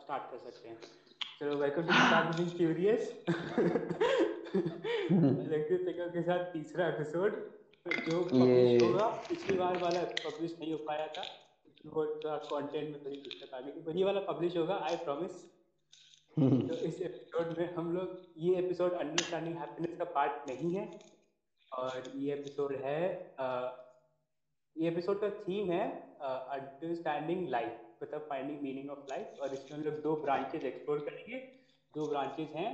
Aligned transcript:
Start 0.00 0.30
कर 0.30 0.50
सकते 0.50 0.68
हैं। 0.68 0.78
चलो 1.40 1.56
welcome 1.56 1.82
to 1.82 1.92
start 1.94 2.36
being 2.36 2.50
curious 2.56 3.02
लंकित 5.50 5.84
टेकर 5.86 6.08
के 6.08 6.22
साथ 6.22 6.44
तीसरा 6.52 6.88
एपिसोड 6.88 7.36
जो 7.86 8.22
पब्लिश 8.22 8.82
होगा 8.82 9.06
पिछली 9.28 9.56
बार 9.58 9.76
वाला 9.82 10.02
पब्लिश 10.24 10.56
नहीं 10.60 10.72
हो 10.72 10.78
पाया 10.86 11.06
था। 11.06 11.22
वो 11.86 12.04
थोड़ा 12.06 12.36
कंटेंट 12.36 12.88
में 12.90 13.04
थोड़ी 13.04 13.16
दिक्कत 13.16 13.54
आ 13.54 13.60
गई। 13.60 13.70
थी 13.82 13.98
ये 13.98 14.04
वाला 14.04 14.20
पब्लिश 14.32 14.56
होगा 14.56 14.74
आई 14.88 14.96
प्रॉमिस 15.04 15.44
तो 16.36 16.74
इस 16.88 17.00
एपिसोड 17.02 17.58
में 17.58 17.74
हम 17.74 17.92
लोग 17.96 18.26
ये 18.38 18.56
एपिसोड 18.56 18.92
अंडरस्टैंडिंग 18.94 19.56
हैप्पीनेस 19.58 19.96
का 19.98 20.04
पार्ट 20.16 20.48
नहीं 20.50 20.74
है। 20.74 20.88
और 21.72 22.02
ये 22.16 22.32
एपिसोड 22.34 22.74
है 22.84 23.00
आ, 23.40 23.46
ये 24.76 24.88
एपिसोड 24.88 25.20
का 25.20 25.30
थीम 25.40 25.70
है 25.70 25.86
अंडरस्टैंडिंग 26.22 27.48
लाइफ 27.48 27.84
मतलब 28.02 28.26
फाइंडिंग 28.28 28.60
मीनिंग 28.62 28.90
ऑफ़ 28.90 29.06
लाइफ 29.10 29.40
और 29.42 29.52
इसमें 29.54 29.78
हम 29.78 29.84
लोग 29.84 30.00
दो 30.02 30.14
ब्रांचेज 30.16 30.64
एक्सप्लोर 30.64 30.98
करेंगे। 30.98 31.38
दो 31.94 32.06
ब्रांचेज 32.06 32.48
हैं 32.54 32.70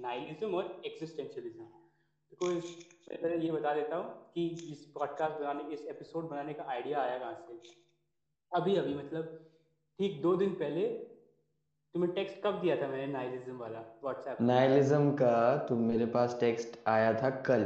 नाइलिज्म 0.00 0.54
और 0.54 0.80
एक्सिस्टेंशियलिज्म 0.86 1.60
देखो 1.60 2.50
इस 2.52 2.64
पहले 3.10 3.36
ये 3.44 3.50
बता 3.52 3.74
देता 3.74 3.96
हूँ 3.96 4.30
कि 4.34 4.46
इस 4.72 4.84
पॉडकास्ट 4.94 5.40
बनाने 5.40 5.74
इस 5.74 5.86
एपिसोड 5.86 6.28
बनाने 6.30 6.54
का 6.54 6.64
आइडिया 6.70 7.00
आया 7.00 7.18
कहाँ 7.18 7.46
से? 7.48 7.76
अभी 8.52 8.76
अभी 8.76 8.94
मतलब 8.94 9.38
ठीक 9.98 10.20
दो 10.22 10.34
दिन 10.36 10.50
पहले 10.54 10.86
तुम्हें 11.94 12.12
टेक्स्ट 12.14 12.36
कब 12.44 12.60
दिया 12.60 12.76
था 12.76 12.88
मैंने 12.88 13.06
नाइलिज्म 13.12 13.56
वाला 13.58 13.80
व्हाट्सएप 14.02 14.40
नाइलिज्म 14.40 15.10
का 15.12 15.56
तुम 15.68 15.78
मेरे 15.82 16.06
पास 16.06 16.36
टेक्स्ट 16.40 16.78
आया 16.88 17.12
था 17.22 17.30
कल। 17.30 17.64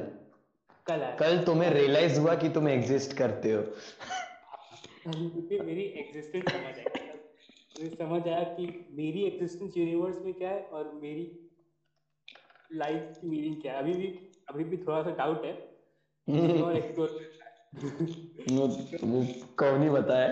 कल 0.86 1.02
आया 1.02 1.16
कल 1.16 1.42
तुम्हें 1.44 1.70
रियलाइज़ 1.70 2.20
हुआ 2.20 2.34
कि 2.34 2.48
तुम 2.48 2.68
एग्जिस्ट 2.68 3.16
करते 3.18 3.52
हो। 3.52 3.62
मेरी 5.06 5.82
एग्जिस्टेंस 5.82 6.44
समझ 6.44 6.78
आई 6.78 6.84
मुझे 7.72 7.96
समझ 7.96 8.28
आया 8.28 8.42
कि 8.42 8.66
मेरी 8.90 9.22
एग्जिस्टेंस 9.24 9.76
यूनिवर्स 9.76 10.18
में 10.24 10.34
क्या 10.34 10.50
है 10.50 10.62
और 10.62 10.92
मेरी 10.94 11.50
लाइफ 12.72 13.18
की 13.20 13.28
मीनिंग 13.28 13.56
क्या 13.62 13.72
है। 13.72 13.78
अभी 13.78 13.92
भी 13.92 14.06
अभी 14.48 14.64
भी 14.64 14.76
थोड़ा 14.76 15.02
सा 15.02 15.10
डाउट 15.10 15.44
है। 15.44 15.52
और 16.62 16.76
एक्सप्लोर 16.76 17.08
वो 19.02 19.26
कौन 19.58 19.82
ही 19.82 19.90
बताया? 19.90 20.28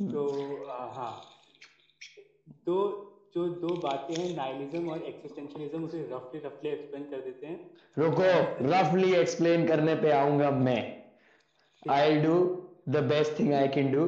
तो 0.00 0.22
हाँ। 0.68 1.14
तो 2.66 2.74
जो 3.34 3.46
दो 3.48 3.74
बातें 3.76 4.14
हैं 4.14 4.34
नाइलिज्म 4.36 4.88
और 4.90 5.02
एक्सिस्टेंशियलिज्म 5.02 5.84
उसे 5.84 6.02
रफली 6.12 6.40
रफली 6.40 6.70
एक्सप्लेन 6.70 7.04
कर 7.04 7.20
देते 7.20 7.46
हैं। 7.46 7.70
रुको 7.98 8.22
रफली 8.70 9.14
एक्सप्लेन 9.14 9.66
करने 9.66 9.94
पे 9.94 10.10
आऊँगा 10.10 10.50
मैं। 10.50 11.01
I 11.91 12.15
do 12.25 12.33
the 12.89 12.97
best 13.13 13.39
thing 13.39 13.53
I 13.53 13.67
can 13.77 13.91
do 13.91 14.03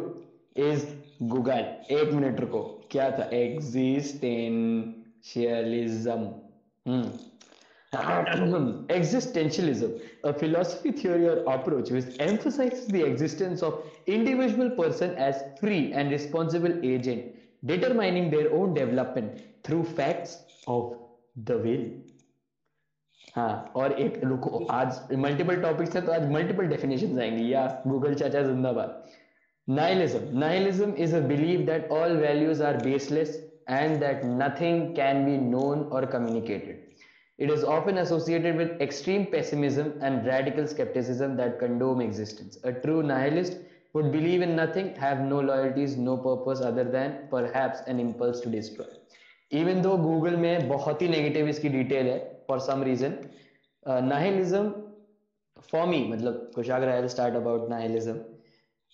is 0.67 0.85
Google 1.31 1.65
एक 1.95 2.11
मिनट 2.13 2.39
रुको 2.39 2.61
क्या 2.91 3.09
था 3.17 3.25
existentialism 3.39 6.29
hmm 6.87 7.11
existentialism, 7.91 9.99
a 10.23 10.33
philosophy 10.33 10.91
theory 10.91 11.25
or 11.25 11.43
approach 11.51 11.89
which 11.89 12.05
emphasizes 12.19 12.85
the 12.87 13.03
existence 13.03 13.63
of 13.63 13.83
individual 14.05 14.69
person 14.71 15.15
as 15.15 15.43
free 15.59 15.91
and 15.93 16.11
responsible 16.11 16.73
agent 16.83 17.35
determining 17.65 18.29
their 18.29 18.53
own 18.53 18.75
development 18.75 19.41
through 19.63 19.83
facts 19.83 20.37
of 20.67 20.97
the 21.45 21.57
will. 21.57 21.85
हाँ 23.32 23.72
और 23.76 23.92
एक, 23.92 24.20
रुको, 24.24 24.64
आज 24.70 25.16
multiple 25.18 25.60
topics 25.62 25.96
है 25.96 26.02
तो 26.02 26.12
आज 26.12 26.30
multiple 26.30 26.66
definition 26.66 27.18
आएँगे। 27.20 27.44
या 27.44 27.66
गूगल 27.86 28.14
चाचा 28.14 28.42
जिंदाबाद। 28.42 29.02
Nihilism 29.68 30.38
nihilism 30.38 30.92
is 30.98 31.14
a 31.16 31.20
believe 31.20 31.60
that 31.66 31.90
all 31.90 32.16
values 32.16 32.62
are 32.62 32.76
baseless 32.76 33.36
and 33.70 33.98
that 34.00 34.20
nothing 34.24 34.94
can 34.96 35.24
be 35.24 35.36
known 35.38 35.82
or 35.92 36.06
communicated 36.06 36.82
it 37.38 37.50
is 37.50 37.64
often 37.64 37.98
associated 37.98 38.56
with 38.56 38.78
extreme 38.82 39.24
pessimism 39.24 39.92
and 40.02 40.28
radical 40.28 40.66
scepticism 40.66 41.36
that 41.36 41.58
condemn 41.60 42.02
existence 42.02 42.60
a 42.64 42.70
true 42.82 43.00
nihilist 43.02 43.58
would 43.96 44.10
believe 44.12 44.42
in 44.42 44.60
nothing 44.60 44.88
have 45.00 45.22
no 45.28 45.40
loyalties 45.42 45.98
no 46.00 46.16
purpose 46.26 46.62
other 46.66 46.92
than 46.98 47.10
per 47.32 47.50
an 47.88 48.00
impulse 48.00 48.44
to 48.44 48.50
destroy 48.50 49.60
even 49.60 49.82
though 49.82 49.96
Google 49.96 50.36
में 50.36 50.68
बहुत 50.68 51.02
ही 51.02 51.08
negative 51.08 51.48
इसकी 51.48 51.68
detail 51.68 52.06
है 52.06 52.18
for 52.48 52.60
some 52.60 52.82
reason 52.82 53.16
nihilism 53.86 54.70
for 55.72 55.86
me 55.86 56.04
मतलब 56.08 56.50
कुशाग्र 56.54 56.88
है 56.88 57.08
start 57.08 57.34
about 57.34 57.68
nihilism 57.70 58.20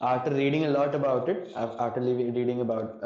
after 0.01 0.33
reading 0.33 0.65
a lot 0.65 0.95
about 0.95 1.29
it 1.29 1.53
after 1.57 2.03
reading 2.03 2.61
about 2.61 3.05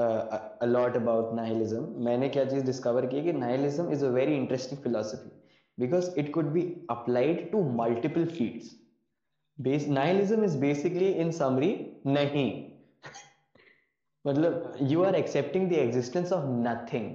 a lot 0.63 0.97
about 0.97 1.35
nihilism 1.35 2.05
मैंने 2.05 2.29
क्या 2.29 2.45
चीज़ 2.45 2.65
डिस्कवर 2.65 3.07
की 3.07 3.23
कि 3.23 3.33
nihilism 3.33 3.93
is 3.93 4.05
a 4.05 4.09
very 4.09 4.37
interesting 4.37 4.81
philosophy 4.81 5.31
because 5.79 6.11
it 6.19 6.33
could 6.33 6.53
be 6.53 6.63
applied 6.91 7.51
to 7.53 7.63
multiple 7.83 8.25
fields 8.25 9.89
nihilism 9.89 10.45
is 10.45 10.59
basically 10.59 11.09
in 11.09 11.31
summary 11.31 11.75
नहीं. 12.07 12.71
मतलब 14.27 14.73
you 14.83 15.03
are 15.03 15.15
accepting 15.15 15.69
the 15.71 15.73
existence 15.73 16.33
of 16.33 16.45
nothing 16.47 17.11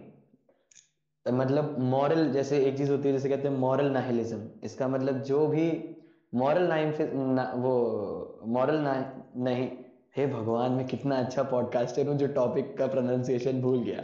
मतलब 1.32 1.76
moral 1.80 2.32
जैसे 2.32 2.60
एक 2.66 2.78
चीज़ 2.78 2.92
होती 2.92 3.08
है 3.08 3.14
जैसे 3.14 3.30
कहते 3.30 3.48
हैं 3.48 3.58
मॉरल 3.58 3.92
नाहिलिज्म 3.92 4.50
इसका 4.64 4.88
मतलब 4.88 5.22
जो 5.24 5.48
भी 5.48 5.96
मॉरल 6.36 6.68
ना, 7.14 7.54
वो 7.56 8.44
मॉरल 8.48 8.76
ना 8.76 8.94
नहीं 9.38 9.70
हे 10.18 10.26
भगवान 10.28 10.72
मैं 10.72 10.88
कितना 10.88 11.16
अच्छा 11.16 11.44
पॉडकास्टर 11.44 12.08
हूँ 12.08 12.18
जो 12.18 12.28
टॉपिक 12.28 12.78
का 12.78 12.88
प्रोनाउंसिएशन 12.88 13.62
भूल 13.62 13.84
गया। 13.84 14.04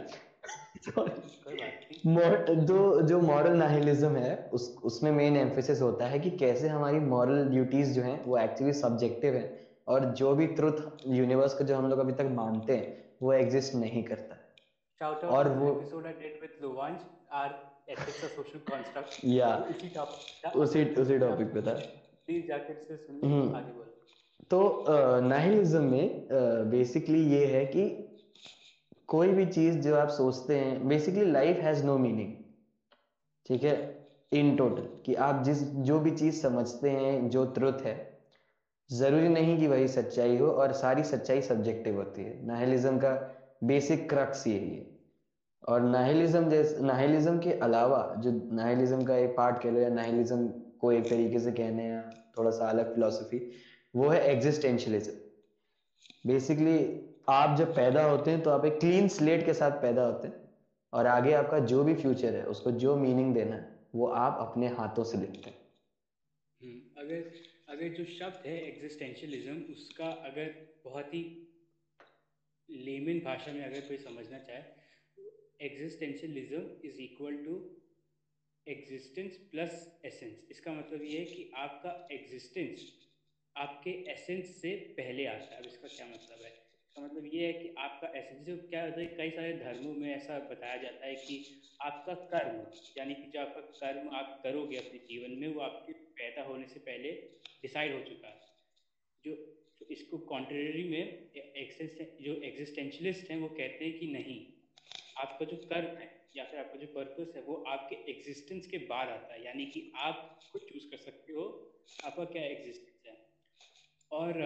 जो 2.54 3.02
जो 3.02 3.20
मॉरल 3.20 3.56
नाहिलिज्म 3.56 4.16
है 4.16 4.50
उस 4.52 4.76
उसमें 4.84 5.10
मेन 5.12 5.36
एम्फेसिस 5.36 5.82
होता 5.82 6.06
है 6.06 6.18
कि 6.18 6.30
कैसे 6.30 6.68
हमारी 6.68 6.98
मॉरल 6.98 7.44
ड्यूटीज़ 7.44 7.92
जो 7.92 8.02
हैं 8.02 8.24
वो 8.24 8.38
एक्चुअली 8.38 8.72
सब्जेक्टिव 8.72 9.34
है 9.34 9.66
और 9.88 10.04
जो 10.04 10.34
भी 10.34 10.46
ट्रुथ 10.46 11.06
यूनिवर्स 11.06 11.54
का 11.54 11.64
जो 11.64 11.76
हम 11.76 11.88
लोग 11.90 11.98
अभी 11.98 12.12
तक 12.12 12.30
मानते 12.32 12.76
हैं 12.76 13.04
वो 13.22 13.32
एग्जिस्ट 13.32 13.74
नहीं 13.74 14.02
करता। 14.04 14.36
Shout 15.00 15.24
out 15.24 15.32
और 15.32 15.48
वो 15.48 15.66
the 15.66 15.80
episode 15.80 16.06
I 16.06 16.12
did 16.12 16.40
with 16.42 16.54
Our 17.30 17.50
ethics 17.88 18.22
of 18.24 18.30
social 18.36 18.60
construct. 18.70 19.24
या 19.24 19.48
इसी 19.70 19.88
टॉपिक 19.88 20.56
उसी 20.56 20.84
उसी 21.02 21.18
टॉपिक 21.18 21.52
पे 21.54 21.62
था। 21.62 21.72
प्लीज़ 22.26 22.46
जाकर 22.46 22.74
से 22.88 22.96
सुन 22.96 23.20
हम्म। 23.24 23.54
आगे 23.56 23.72
बोलो। 23.72 23.92
तो 24.50 25.20
नाहिलिज्म 25.20 25.82
में 25.82 26.70
बेसिकली 26.70 27.22
ये 27.34 27.44
है 27.46 27.64
कि 27.66 27.84
कोई 29.08 29.28
भी 29.28 29.46
चीज़ 29.46 29.78
जो 29.78 29.94
आप 29.96 30.08
सोचते 30.08 30.58
हैं 30.58 30.88
basically 30.88 31.30
life 31.32 31.56
has 31.60 31.84
no 31.84 31.98
meaning 31.98 32.34
ठीक 33.46 33.62
है? 33.62 33.76
इन 34.32 34.56
टोटल 34.56 34.88
कि 35.06 35.14
आप 35.14 35.42
जिस 35.44 35.62
जो 35.88 35.98
भी 36.00 36.10
चीज़ 36.10 36.40
समझते 36.42 36.90
हैं 36.90 37.28
जो 37.30 37.44
ट्रुथ 37.58 37.82
है 37.82 37.94
ज़रूरी 38.90 39.28
नहीं 39.28 39.58
कि 39.58 39.66
वही 39.66 39.88
सच्चाई 39.88 40.36
हो 40.38 40.46
और 40.62 40.72
सारी 40.72 41.02
सच्चाई 41.04 41.40
सब्जेक्टिव 41.42 41.96
होती 41.96 42.22
है। 42.22 42.46
नाहलिज्म 42.46 42.98
का 42.98 43.12
बेसिक 43.64 44.08
क्रक्स 44.10 44.46
यही 44.46 44.74
है। 44.76 44.95
और 45.62 45.80
नाहिलिज्म 45.80 46.50
जैसे 46.50 46.82
नाहिलिज्म 46.82 47.38
के 47.38 47.52
अलावा 47.52 48.14
जो 48.18 48.30
नाहिलिज्म 48.56 49.04
का 49.04 49.16
एक 49.16 49.36
पार्ट 49.36 49.62
कह 49.62 49.70
लो 49.70 49.80
या 49.80 49.88
नाहिलिज्म 49.88 50.48
को 50.80 50.92
एक 50.92 51.08
तरीके 51.10 51.38
से 51.38 51.52
कहने 51.52 51.88
या 51.88 52.02
थोड़ा 52.38 52.50
सा 52.50 52.68
अलग 52.68 52.94
फिलोसफी 52.94 53.38
वो 53.94 54.08
है 54.08 54.20
एग्जिस्टेंशियलिज्म 54.30 55.12
बेसिकली 56.26 56.78
आप 57.28 57.56
जब 57.58 57.74
पैदा 57.74 58.04
होते 58.04 58.30
हैं 58.30 58.42
तो 58.42 58.50
आप 58.50 58.64
एक 58.64 58.78
क्लीन 58.80 59.08
स्लेट 59.08 59.44
के 59.46 59.54
साथ 59.54 59.70
पैदा 59.70 60.02
होते 60.02 60.28
हैं 60.28 60.44
और 60.92 61.06
आगे 61.06 61.32
आपका 61.32 61.58
जो 61.58 61.84
भी 61.84 61.94
फ्यूचर 61.94 62.34
है 62.34 62.44
उसको 62.46 62.70
जो 62.70 62.96
मीनिंग 62.96 63.34
देना 63.34 63.56
है 63.56 63.74
वो 63.94 64.06
आप 64.06 64.38
अपने 64.40 64.68
हाथों 64.68 65.04
से 65.04 65.18
लिखते 65.18 65.50
हैं। 65.50 65.58
हम्म, 66.60 66.80
अगर 66.98 67.30
अगर 67.68 67.88
जो 67.88 68.04
शब्द 68.04 68.46
है 68.46 68.56
एग्जिस्टेंशियलिज्म 68.68 69.72
उसका 69.72 70.06
अगर 70.30 70.54
बहुत 70.84 71.14
ही 71.14 71.22
लेमन 72.70 73.18
भाषा 73.24 73.52
में 73.52 73.64
अगर 73.64 73.80
कोई 73.80 73.96
समझना 73.96 74.38
चाहे 74.38 74.62
existentialism 75.60 76.80
is 76.84 77.00
equal 77.00 77.36
to 77.44 77.54
existence 78.66 79.36
plus 79.36 80.00
essence 80.04 80.46
इसका 80.50 80.72
मतलब 80.72 81.02
ये 81.02 81.18
है 81.18 81.24
कि 81.24 81.50
आपका 81.54 82.08
एग्जिस्टेंस 82.12 82.92
आपके 83.56 83.90
एसेंस 84.12 84.62
से 84.62 84.76
पहले 84.76 85.26
आता 85.26 85.54
है। 85.54 85.60
अब 85.60 85.66
इसका 85.66 85.88
क्या 85.88 86.06
मतलब 86.06 86.44
है? 86.44 86.50
इसका 86.50 87.02
मतलब 87.02 87.30
ये 87.34 87.46
है 87.46 87.52
कि 87.52 87.74
आपका 87.78 88.08
एसेंस 88.18 88.46
जो 88.46 88.56
क्या 88.56 88.84
होता 88.84 89.00
है 89.00 89.06
कई 89.06 89.30
सारे 89.30 89.52
धर्मों 89.52 89.94
में 89.94 90.14
ऐसा 90.14 90.38
बताया 90.38 90.76
जाता 90.82 91.06
है 91.06 91.14
कि 91.14 91.62
आपका 91.82 92.14
कर्म, 92.14 92.58
यानी 92.98 93.14
कि 93.14 93.22
जो 93.22 93.40
आपका 93.40 93.60
कर्म 93.60 94.08
आप 94.08 94.40
करोगे 94.42 94.76
अपने 94.76 94.98
जीवन 94.98 95.30
में, 95.30 95.48
वो 95.48 95.60
आपके 95.60 95.92
पैदा 95.92 96.42
होने 96.42 96.66
से 96.66 96.80
पहले 96.80 97.12
डिसाइड 97.62 97.92
हो 97.92 98.00
चुका 98.00 98.28
है। 98.28 98.40
जो 99.24 99.34
तो 99.80 99.86
इसको 99.90 100.18
कॉन्ट्रेरी 100.18 100.88
में 100.88 101.32
एक्सेस 101.36 101.98
जो 102.20 102.40
एग्जिस्टेंशलिस्ट 102.42 103.30
हैं, 103.30 103.38
वो 103.38 103.48
कहते 103.48 103.84
हैं 103.84 103.98
कि 103.98 104.06
नहीं। 104.06 104.55
आपका 105.16 105.44
जो 105.44 105.56
कर्म 105.66 105.96
है 105.98 106.08
या 106.36 106.44
फिर 106.44 106.60
आपका 106.60 106.78
जो 106.78 106.86
पर्पस 106.94 107.36
है 107.36 107.42
वो 107.42 107.54
आपके 107.68 107.96
एग्जिस्टेंस 108.12 108.66
के 108.66 108.78
बाद 108.88 109.08
आता 109.08 109.34
है। 109.34 109.44
यानी 109.44 109.66
कि 109.66 109.90
आप 109.96 110.16
खुद 110.50 110.66
चूज़ 110.70 110.90
कर 110.90 110.96
सकते 111.04 111.32
हो 111.32 111.44
आपका 112.04 112.24
क्या 112.32 112.42
एग्जिस्टेंस 112.46 113.06
है। 113.06 113.14
और 114.10 114.42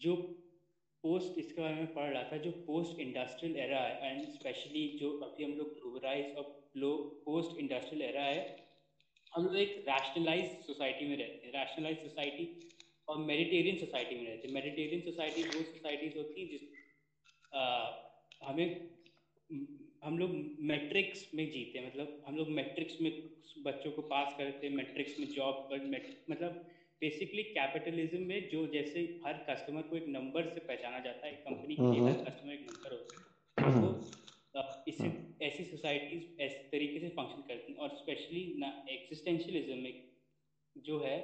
जो 0.00 0.16
पोस्ट 1.04 1.38
इसके 1.38 1.60
बारे 1.60 1.74
में 1.74 1.92
पढ़ 1.94 2.10
रहा 2.12 2.22
था 2.30 2.36
जो 2.44 2.50
पोस्ट 2.66 3.00
इंडस्ट्रियल 3.00 3.56
एरा 3.60 3.80
है 3.80 4.10
एंड 4.10 4.28
स्पेशली 4.30 4.86
जो 5.00 5.10
अभी 5.20 5.44
हम 5.44 5.52
लोग 5.58 5.74
ग्लोबलाइज 5.74 6.36
और 6.36 6.44
पोस्ट 7.26 7.58
इंडस्ट्रियल 7.60 8.02
एरा 8.04 8.22
है 8.22 8.40
हम 9.32 9.44
लोग 9.44 9.56
एक 9.58 9.84
रैशनलाइज 9.88 10.50
सोसाइटी 10.66 11.06
में 11.06 11.16
रहते 11.16 11.46
हैं। 11.46 11.52
रैशनलाइज 11.52 12.02
सोसाइटी 12.02 12.46
और 13.08 13.18
मेडिटेरियन 13.20 13.78
सोसाइटी 13.78 14.16
में 14.16 14.26
रहते 14.26 14.48
हैं। 14.48 14.54
मेडिटेरियन 14.54 15.00
सोसाइटी 15.02 15.42
वो 15.44 15.62
सोसाइटीज 15.64 16.16
होती 16.16 16.40
हैं 16.40 16.48
जिस 16.50 16.62
आ, 17.52 17.62
हमें 18.42 18.68
हम 20.06 20.18
लोग 20.18 20.34
मैट्रिक्स 20.62 21.22
में 21.34 21.44
जीते 21.50 21.80
मतलब 21.86 22.22
हम 22.26 22.36
लोग 22.36 22.50
मैट्रिक्स 22.50 22.98
में 23.00 23.10
बच्चों 23.64 23.90
को 23.92 24.02
पास 24.02 24.34
करते 24.38 24.66
हैं 24.66 24.74
मैट्रिक्स 24.74 25.18
में 25.20 25.26
जॉब 25.28 25.68
मतलब 26.30 26.52
बेसिकली 27.02 27.42
कैपिटलिज्म 27.48 28.20
में 28.22 28.48
जो 28.48 28.66
जैसे 28.66 29.00
हर 29.24 29.38
कस्टमर 29.48 29.82
को 29.82 29.96
एक 29.96 30.04
नंबर 30.08 30.46
से 30.48 30.60
पहचाना 30.60 31.00
जाता 31.00 31.26
है 31.26 31.32
कंपनी 31.48 31.76
के 31.76 32.00
हर 32.00 32.12
कस्टमर 32.20 32.52
एक 32.52 32.62
नंबर 32.62 32.92
होता 32.92 33.16
है। 33.16 33.24
तो 34.54 34.62
इससे 34.86 35.10
ऐसी 35.42 35.64
सोसाइटीज 35.64 36.28
ऐसे 36.40 36.68
तरीके 36.72 37.00
से 37.00 37.08
फ़ंक्शन 37.08 37.42
करती 37.48 37.72
हैं 37.72 37.78
और 37.78 37.96
स्पेशली 37.96 38.44
ना 38.58 38.72
एक्सिस्टेंशियलिज्म 38.90 39.78
में 39.78 39.92
जो 40.76 41.00
है 41.00 41.16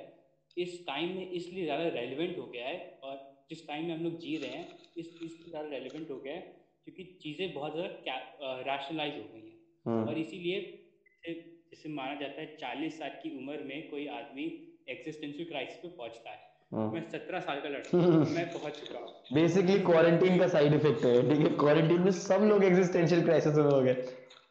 इस 0.57 0.79
टाइम 0.87 1.17
में 1.17 1.31
इसलिए 1.31 1.65
ज़्यादा 1.65 1.87
रेलिवेंट 1.91 2.39
हो 2.39 2.47
गया 2.47 2.67
है 2.69 2.79
और 3.03 3.17
जिस 3.51 3.67
टाइम 3.69 3.87
में 3.87 3.95
हम 3.95 4.03
लोग 4.03 4.19
जी 4.19 4.37
रहे 4.37 4.51
हैं 4.51 4.67
इस 4.97 5.15
इसलिए 5.23 5.51
ज़्यादा 5.51 5.69
रेलिवेंट 5.69 6.11
हो 6.11 6.19
गया 6.19 6.35
है 6.35 6.62
क्योंकि 6.87 7.19
चीज़ें 7.23 7.55
बहुत 7.55 7.73
ज़्यादा 7.73 8.55
रैशनलाइज 8.73 9.13
हो 9.13 9.29
गई 9.35 9.41
हैं। 9.41 9.59
हम्म। 9.87 10.09
और 10.09 10.19
इसीलिए 10.19 10.79
जैसे 11.27 11.89
माना 11.89 12.15
जाता 12.15 12.41
है 12.41 12.47
चालीस 12.47 12.99
साल 12.99 13.09
की 13.09 13.39
उम्र 13.39 13.59
में 13.65 13.91
कोई 13.91 14.07
आदमी 14.07 14.43
एग्जिस्टेंशियल 14.89 15.49
क्राइसिस 15.49 15.77
पे 15.77 15.89
पहुँचता 15.89 16.31
है। 16.31 16.37
हाँ। 16.73 16.91
मैं 16.93 17.11
सत्रह 17.11 17.41
साल 17.41 17.61
का 17.61 17.69
लड़का 17.69 17.99
मैं 18.35 18.53
पहुँच 18.53 18.73
चुका 18.73 18.99
हूँ। 18.99 19.09
बेसिकली 19.33 19.79
क्वारंटीन 19.79 20.39
का 20.39 20.49
साइड 20.49 20.75
इफ़ेक्ट 20.75 21.05
है 21.05 21.29
ठीक 21.29 21.49
है? 21.49 21.57
क्वारंटीन 21.57 22.01
में 22.01 22.11
सब 22.11 22.41
लोग 22.41 22.65
एग्जिस्टेंशियल 22.65 23.25
क्राइसिस 23.25 23.55
में 23.55 23.65
हो 23.65 23.83
गए। 23.83 23.95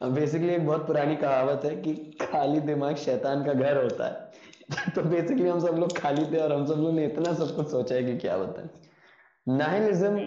बेसिकली 0.02 0.54
एक 0.54 0.66
बहुत 0.66 0.86
पुरानी 0.86 1.16
कहावत 1.16 1.64
है 1.64 1.76
कि 1.82 1.94
खाली 2.20 2.60
दिमाग 2.60 2.96
शैतान 2.96 3.44
का 3.44 3.52
घर 3.52 3.82
होता 3.82 4.08
है। 4.08 4.32
तो 4.94 5.02
बेसिकली 5.02 5.48
हम 5.48 5.60
सब 5.60 5.74
लोग 5.74 5.98
खाली 5.98 6.24
थे 6.24 6.38
और 6.38 6.52
हम 6.52 6.66
सब 6.66 6.74
लोग 6.74 6.94
ने 6.94 7.06
इतना 7.06 7.34
सब 7.34 7.56
कुछ 7.56 7.68
सोचा 7.68 7.94
है 7.94 8.04
कि 8.04 8.16
क्या 8.16 8.34
है 8.34 8.91
नाहिलिज्म 9.46 10.20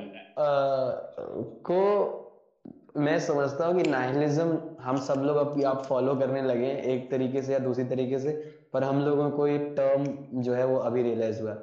को 1.65 1.81
मैं 2.97 3.17
समझता 3.19 3.65
हूँ 3.65 3.81
कि 3.81 3.89
नाहिलिज्म 3.89 4.57
हम 4.81 4.97
सब 4.97 5.21
लोग 5.25 5.37
अब 5.37 5.63
आप 5.65 5.83
फॉलो 5.85 6.15
करने 6.15 6.41
लगे 6.41 6.71
एक 6.93 7.09
तरीके 7.11 7.41
से 7.41 7.53
या 7.53 7.59
दूसरी 7.59 7.83
तरीके 7.85 8.19
से 8.19 8.31
पर 8.73 8.83
हम 8.83 8.99
लोगों 9.01 9.29
को 9.31 9.47
एक 9.47 9.73
टर्म 9.77 10.05
जो 10.41 10.53
है 10.53 10.65
वो 10.65 10.77
अभी 10.79 11.03
रियलाइज़ 11.03 11.41
हुआ। 11.41 11.55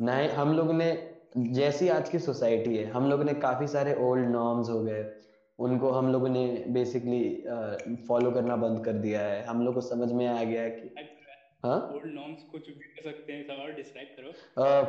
ना 0.00 0.16
हम 0.36 0.52
लोग 0.52 0.72
ने 0.72 0.86
जैसी 1.36 1.88
आज 1.88 2.08
की 2.08 2.18
सोसाइटी 2.18 2.76
है 2.76 2.90
हम 2.90 3.10
लोग 3.10 3.22
ने 3.22 3.34
काफ़ी 3.34 3.66
सारे 3.66 3.94
ओल्ड 4.00 4.28
नॉर्म्स 4.30 4.70
हो 4.70 4.80
गए। 4.82 5.04
उनको 5.58 5.90
हम 5.90 6.12
लोगों 6.12 6.28
ने 6.28 6.64
बेसिकली 6.68 7.22
फॉलो 8.08 8.30
करना 8.30 8.56
बंद 8.56 8.84
कर 8.84 8.92
दिया 8.92 9.20
है। 9.20 9.44
हम 9.44 9.64
लोग 9.64 9.74
को 9.74 9.80
समझ 9.80 10.12
में 10.12 10.26
आ 10.26 10.42
गया 10.42 10.68
कि 10.68 10.94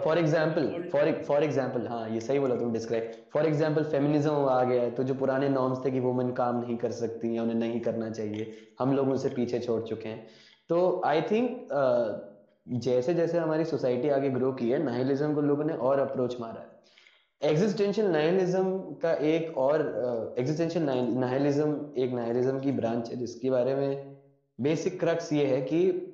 for 0.04 0.18
example 0.18 0.90
for 0.92 1.12
for 1.28 1.44
example 1.44 1.88
हाँ 1.88 2.10
ये 2.10 2.20
सही 2.20 2.40
बोला 2.40 2.56
तुम 2.56 2.74
डिस्क्राइब 2.74 3.12
फॉर 3.34 3.46
एग्जांपल 3.46 3.84
फेमिनिज्म 3.84 4.32
आ 4.32 4.64
गया 4.64 4.82
है 4.82 4.92
तो 4.92 5.04
जो 5.04 5.14
पुराने 5.14 5.50
नॉर्म्स 5.50 5.86
थे 5.86 5.92
कि 5.92 6.00
वुमेन 6.00 6.32
काम 6.32 6.60
नहीं 6.62 6.78
कर 6.78 6.92
सकती 6.92 7.38
या 7.38 7.42
उन्हें 7.44 7.56
नहीं 7.56 7.80
करना 7.80 8.10
चाहिए 8.10 8.52
हम 8.80 8.96
लोग 8.96 9.10
उनसे 9.10 9.30
पीछे 9.30 9.60
छोड़ 9.60 9.82
चुके 9.82 10.10
हैं। 10.10 10.28
तो 10.70 11.02
आई 11.06 11.22
थिंक 11.22 11.50
uh, 11.74 12.80
जैसे 12.80 13.14
जैसे 13.14 13.38
हमारी 13.38 13.66
सोसाइटी 13.66 14.10
आगे 14.10 14.30
ग्रो 14.30 14.52
की 14.52 14.70
है 14.70 14.84
नाइलिज्म 14.84 15.34
को 15.34 15.42
लोगों 15.42 15.64
ने 15.64 15.74
और 15.74 16.00
अप्रोच 16.00 16.40
मारा 16.40 16.62
है। 16.62 17.52
एग्जिस्टेंशियल 17.52 18.08
नाइलिज्म 18.08 18.80
का 18.80 19.14
एक 19.14 19.58
और 19.58 19.82
एग्जिस्टेंशियल 20.40 20.86
नाइलिज्म 21.20 21.94
एक 21.98 22.12
नाइलिज्म 22.12 22.60
की 22.60 22.72
ब्रांच 22.72 23.10
है 23.10 23.18
जिसके 23.18 23.50
बारे 23.50 23.76
में 23.76 24.18
बेसिक 24.62 25.00
क्रक्स 25.00 25.34
ये 25.34 25.46
है 25.46 25.62
कि 25.62 26.12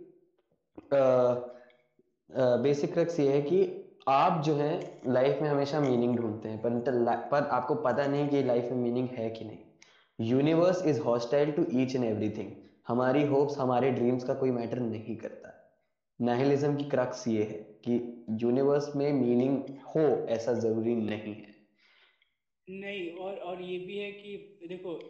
बेसिक 0.94 2.94
uh, 2.94 3.20
ये 3.20 3.32
है 3.32 3.42
कि 3.42 3.88
आप 4.08 4.44
जो 4.44 4.56
है 4.56 5.02
लाइफ 5.08 5.42
में 5.42 5.50
हमेशा 5.50 5.80
मीनिंग 5.80 6.18
ढूंढते 6.18 6.50
हैं 6.50 6.62
पर 6.62 7.30
पर 7.32 7.48
आपको 7.48 7.76
पता 7.76 8.08
नहीं 8.08 8.30
कि 8.30 8.44
लाइफ 8.44 8.64
में 8.64 8.78
मीनिंग 8.78 9.10
है 9.10 9.30
कि 9.30 9.46
नहीं। 9.46 9.58
Universe 10.20 10.86
is 10.86 11.02
hostile 11.02 11.52
to 11.52 11.66
each 11.74 11.96
and 11.96 12.06
everything 12.06 12.52
हमारी 12.88 13.26
होप्स 13.26 13.58
हमारे 13.58 13.92
ड्रीम्स 13.92 14.24
का 14.24 14.34
कोई 14.34 14.52
मैटर 14.52 14.80
नहीं 14.80 15.16
करता। 15.16 15.78
नाहिलिज्म 16.20 16.76
की 16.76 16.84
क्रक्स 16.84 17.28
ये 17.28 17.44
है 17.44 17.80
कि 17.88 18.26
यूनिवर्स 18.42 18.96
में 18.96 19.14
मीनिंग 19.14 19.64
हो 19.86 20.28
ऐसा 20.28 20.54
ज़रूरी 20.54 20.96
नहीं 20.96 21.34
है। 21.34 21.52
नहीं 22.68 23.18
और 23.18 23.36
और 23.36 23.62
ये 23.62 23.78
भी 23.78 23.98
है 23.98 24.12
कि 24.12 24.60
देखो 24.68 25.10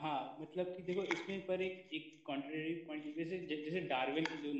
हाँ 0.00 0.38
मतलब 0.40 0.66
कि 0.66 0.82
देखो 0.82 1.02
इसमें 1.02 1.46
पर 1.46 1.62
एक 1.62 1.90
एक 1.94 2.22
कॉन्ट्रेरी 2.26 2.74
पॉइंट 2.74 3.16
जैसे 3.16 3.38
जैसे 3.38 3.80
डार्विन 3.80 4.24
जो 4.24 4.52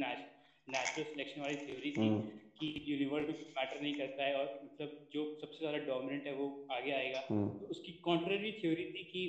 नेचुरल 0.69 1.05
सिलेक्शन 1.05 1.41
वाली 1.41 1.57
थ्योरी 1.59 1.91
थी 1.93 2.01
हम्म। 2.01 2.21
कि 2.59 2.75
यूनिवर्स 2.87 3.29
में 3.29 3.39
मैटर 3.57 3.81
नहीं 3.81 3.95
करता 3.95 4.25
है 4.25 4.35
और 4.35 4.61
मतलब 4.65 5.09
जो 5.13 5.25
सबसे 5.41 5.59
ज़्यादा 5.59 5.79
डोमिनेंट 5.87 6.27
है 6.27 6.35
वो 6.35 6.47
आगे 6.73 6.93
आएगा 6.93 7.23
हम्म। 7.31 7.49
तो 7.51 7.67
उसकी 7.67 7.93
कॉन्ट्रेरी 8.03 8.53
थ्योरी 8.53 8.85
थी 8.91 9.05
कि 9.07 9.25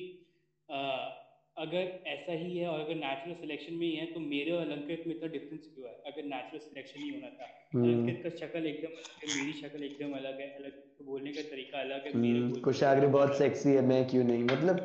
अगर 1.57 1.89
ऐसा 2.07 2.33
ही 2.33 2.57
है 2.57 2.67
और 2.67 2.79
अगर 2.79 2.95
नेचुरल 2.97 3.35
सिलेक्शन 3.35 3.73
में 3.73 3.85
ही 3.87 3.91
है 3.95 4.05
तो 4.13 4.19
मेरे 4.19 4.51
और 4.51 4.61
अलंकृत 4.61 5.03
में 5.07 5.15
इतना 5.15 5.27
डिफरेंस 5.29 5.67
क्यों 5.73 5.87
है 5.87 5.93
अगर 6.07 6.23
नेचुरल 6.25 6.59
सिलेक्शन 6.59 7.01
ही 7.01 7.09
होना 7.09 7.29
था 7.31 7.49
हम्म। 7.73 7.83
अलंकृत 7.85 8.23
का 8.23 8.29
शक्ल 8.37 8.65
एकदम 8.67 8.95
अलग 8.95 9.19
है 9.23 9.35
मेरी 9.35 9.53
शक्ल 9.59 9.83
एकदम 9.83 10.13
अलग 10.13 10.39
है 10.39 10.49
अलग 10.53 10.79
तो 10.97 11.05
बोलने 11.05 11.33
का 11.33 11.41
तरीका 11.49 11.79
अलग 11.79 12.05
है 12.05 12.13
मेरे 12.17 12.61
कुशाग्र 12.61 13.07
बहुत 13.09 13.37
सेक्सी 13.37 13.69
है 13.71 13.85
मैं 13.87 14.07
क्यों 14.09 14.23
नहीं 14.25 14.43
मतलब 14.45 14.81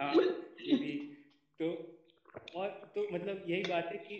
हाँ 0.00 0.14
ये 0.14 0.76
भी 0.76 0.92
तो 1.60 1.72
और 2.54 2.68
तो 2.94 3.06
मतलब 3.12 3.44
यही 3.48 3.62
बात 3.64 3.88
है 3.92 3.98
कि 3.98 4.18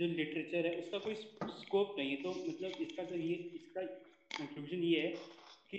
जो 0.00 0.06
लिटरेचर 0.06 0.66
है 0.66 0.76
उसका 0.80 0.98
कोई 0.98 1.14
स्कोप 1.14 1.94
नहीं 1.98 2.10
है। 2.10 2.22
तो 2.22 2.30
मतलब 2.48 2.78
इसका 2.80 3.04
तो 3.04 3.14
ये 3.14 3.34
इसका 3.34 3.82
कंक्लूजन 4.38 4.82
ये 4.84 5.00
है 5.00 5.10
कि 5.70 5.78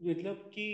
मतलब 0.00 0.50
कि 0.54 0.64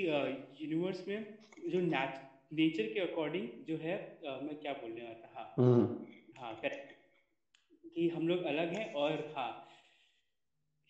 यूनिवर्स 0.62 1.06
में 1.08 1.38
जो 1.69 1.81
नेचर 1.81 2.93
के 2.93 3.00
अकॉर्डिंग 3.00 3.49
जो 3.67 3.76
है 3.76 3.96
आ, 4.29 4.41
मैं 4.41 4.56
क्या 4.61 4.73
बोलने 4.73 5.02
वाला 5.02 5.14
था? 5.14 5.32
हाँ। 5.34 5.55
हम्म। 5.58 6.41
हाँ 6.41 6.55
करेक्ट 6.62 6.93
कि 7.94 8.08
हम 8.08 8.29
लोग 8.29 8.43
अलग 8.44 8.73
हैं 8.73 8.93
और 8.94 9.32
हाँ 9.37 9.68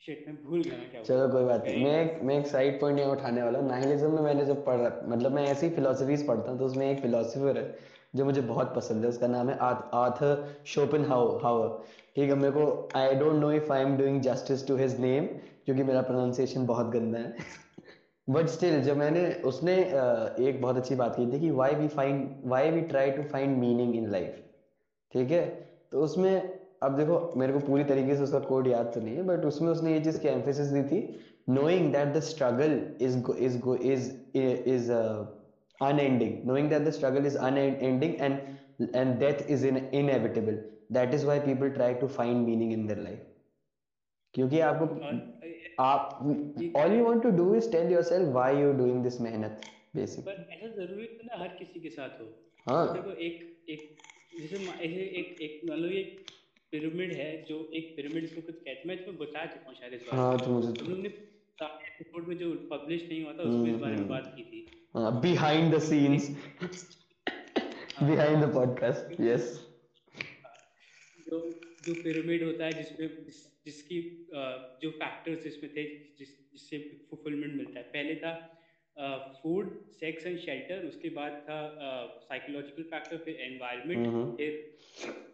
शिट 0.02 0.24
मैं 0.26 0.36
भूल 0.44 0.62
गया 0.62 0.76
क्या 0.90 1.02
चलो 1.02 1.28
कोई 1.28 1.44
बात 1.44 1.64
नहीं। 1.64 1.84
मैं 1.84 2.22
मैं 2.26 2.38
एक 2.38 2.46
साइड 2.46 2.80
पॉइंट 2.80 2.98
यहाँ 2.98 3.12
उठाने 3.12 3.42
वाला 3.42 3.58
हूँ। 3.58 3.68
नाइलिज्म 3.68 4.10
में 4.12 4.20
मैंने 4.22 4.44
जब 4.46 4.64
पढ़ 4.64 4.80
मतलब 5.08 5.32
मैं 5.32 5.44
ऐसी 5.46 5.68
फिलोसफीज 5.70 6.26
पढ़ता 6.26 6.50
हूँ 6.50 6.58
तो 6.58 6.66
उसमें 6.66 6.90
एक 6.90 7.00
फिलोसफर 7.02 7.58
है 7.58 7.64
जो 8.16 8.24
मुझे 8.24 8.40
बहुत 8.42 8.74
पसंद 8.74 9.04
है। 9.04 9.08
उसका 9.08 9.26
नाम 9.26 9.48
है 9.50 9.56
आर्थर 9.58 10.44
शोपन 10.66 11.04
हाउ 11.04 11.36
हाउ 11.38 11.68
ठीक 12.16 12.30
है 12.30 12.34
मेरे 12.36 12.52
को 12.52 12.88
I 12.96 13.14
don't 13.14 13.40
know 13.40 13.50
if 13.52 13.72
I 13.72 13.82
am 13.82 13.96
doing 13.96 14.20
justice 14.22 14.66
to 14.68 14.76
his 14.76 14.98
name 15.00 15.26
क्योंकि 15.64 15.82
मेरा 15.82 16.02
प्रोनाउंसिएशन 16.02 16.66
बहुत 16.66 16.86
गंदा 16.92 17.18
है। 17.18 17.34
बट 18.28 18.46
स्टिल 18.48 18.80
जब 18.82 18.96
मैंने 18.96 19.26
उसने 19.46 19.74
एक 20.48 20.60
बहुत 20.62 20.76
अच्छी 20.76 20.94
बात 20.94 21.16
की 21.16 21.26
थी 21.32 21.40
कि 21.40 21.50
why 21.52 21.74
we 21.74 21.88
find 21.88 22.28
why 22.44 22.70
we 22.70 22.80
try 22.90 23.10
to 23.10 23.22
find 23.30 23.56
meaning 23.58 23.94
in 23.96 24.10
life 24.10 24.42
ठीक 25.14 25.30
है? 25.30 25.44
तो 25.92 26.00
उसमें 26.00 26.57
अब 26.82 26.96
देखो 26.96 27.16
मेरे 27.36 27.52
को 27.52 27.58
पूरी 27.66 27.84
तरीके 27.84 28.16
से 28.16 28.22
उसका 28.22 28.38
कोड 28.40 28.68
याद 28.68 28.90
तो 28.94 29.00
नहीं 29.00 29.16
है 29.16 29.22
बट 29.26 29.44
उसमें 29.44 29.68
उसने 29.68 29.92
ये 29.92 30.00
चीज़ 30.00 30.20
की 30.20 30.28
एम्फेसिस 30.28 30.66
दी 30.66 30.82
थी 30.90 31.00
struggle 32.22 32.72
is 32.98 33.16
go, 33.16 33.32
is 33.32 33.56
go, 33.56 33.74
is 33.74 34.14
is 34.34 34.90
uh, 34.90 35.26
unending 35.80 36.44
knowing 36.44 36.68
that 36.68 36.84
the 36.84 36.92
struggle 36.92 37.24
is 37.24 37.36
unending 37.36 38.20
and 38.20 38.94
and 38.94 39.18
death 39.20 39.40
is 39.48 39.64
in, 39.64 39.78
inevitable 39.92 40.58
that 40.90 41.14
is 41.14 41.24
why 41.24 41.38
people 41.38 41.70
try 41.70 41.94
to 41.94 42.08
find 42.08 42.46
meaning 42.46 42.72
in 42.72 42.86
their 42.86 43.02
life 43.08 43.24
क्योंकि 44.34 44.58
आपको 44.60 44.86
आप 45.82 46.08
all 46.76 46.92
you 46.92 47.04
want 47.04 47.22
to 47.22 47.30
do 47.36 47.54
is 47.54 47.70
tell 47.72 47.92
yourself 47.92 48.28
why 48.32 48.56
you 48.56 48.72
doing 48.78 49.02
this 49.02 49.20
मेहनत 49.20 49.60
basic 49.96 50.24
पर 50.24 50.46
ऐसा 50.52 50.68
ज़रूरी 50.74 51.06
तो 51.14 51.26
ना 51.26 51.42
हर 51.42 51.48
किसी 51.58 51.80
के 51.80 51.90
साथ 51.90 52.20
हो 52.20 52.26
हाँ 52.66 52.82
देखो 52.94 53.12
एक 53.26 53.64
एक 53.70 54.02
जैसे 54.40 54.56
एक 55.20 55.40
एक 55.42 55.60
मान 55.68 55.78
लो 55.78 55.88
ये 55.88 56.02
पिरामिड 56.72 57.12
है 57.12 57.30
जो 57.48 57.56
एक 57.74 57.92
पिरामिड 57.96 58.24
इसको 58.24 58.40
कुछ 58.42 58.54
कहते 58.56 58.88
मैं 58.88 58.94
इसमें 58.94 59.16
बता 59.18 59.44
चुका 59.46 59.68
हूँ 59.68 59.76
शायद 59.76 60.00
हाँ 60.12 60.38
तो 60.38 60.50
मुझे 60.50 60.72
तो 60.72 60.84
हमने 60.84 61.08
एपिसोड 61.58 62.26
में 62.28 62.36
जो 62.38 62.50
पब्लिश 62.70 63.02
नहीं 63.08 63.22
हुआ 63.24 63.32
था 63.32 63.42
उसमें 63.42 63.70
इस 63.74 63.80
बारे 63.80 63.92
में 63.92 63.98
हम्म, 63.98 64.08
बात 64.08 64.32
की 64.36 64.42
थी। 64.42 64.66
हाँ 64.94 65.20
behind 65.20 65.74
the 65.74 65.78
scenes 65.82 66.28
behind 68.02 68.44
the 68.44 68.52
podcast 68.54 69.20
yes 69.20 69.48
जो 71.28 71.40
जो 71.86 71.94
पिरामिड 72.02 72.42
होता 72.44 72.64
है 72.64 72.72
जिसमें 72.72 73.08
जिसकी 73.66 74.00
जो 74.82 74.90
फैक्टर्स 74.92 75.46
इसमें 75.46 75.70
थे 75.76 75.84
जिस 76.18 76.36
जिससे 76.52 76.78
फुलफिलमेंट 77.10 77.54
मिलता 77.54 77.78
है। 77.78 77.84
पहले 77.88 78.14
था 78.16 78.32
फ़ूड 79.42 79.72
सेक्स 80.00 80.26
एंड 80.26 80.38
शेल्टर 80.40 80.86
उसके 80.86 81.08
बाद 81.16 81.32
था 81.48 81.58
साइकोलॉजिकल 82.22 82.82
फैक्टर 82.90 83.16
फिर 83.24 83.40
एनवायरनमेंट 83.42 84.36
फिर 84.36 84.44
ये 84.44 84.50
सब 84.96 85.24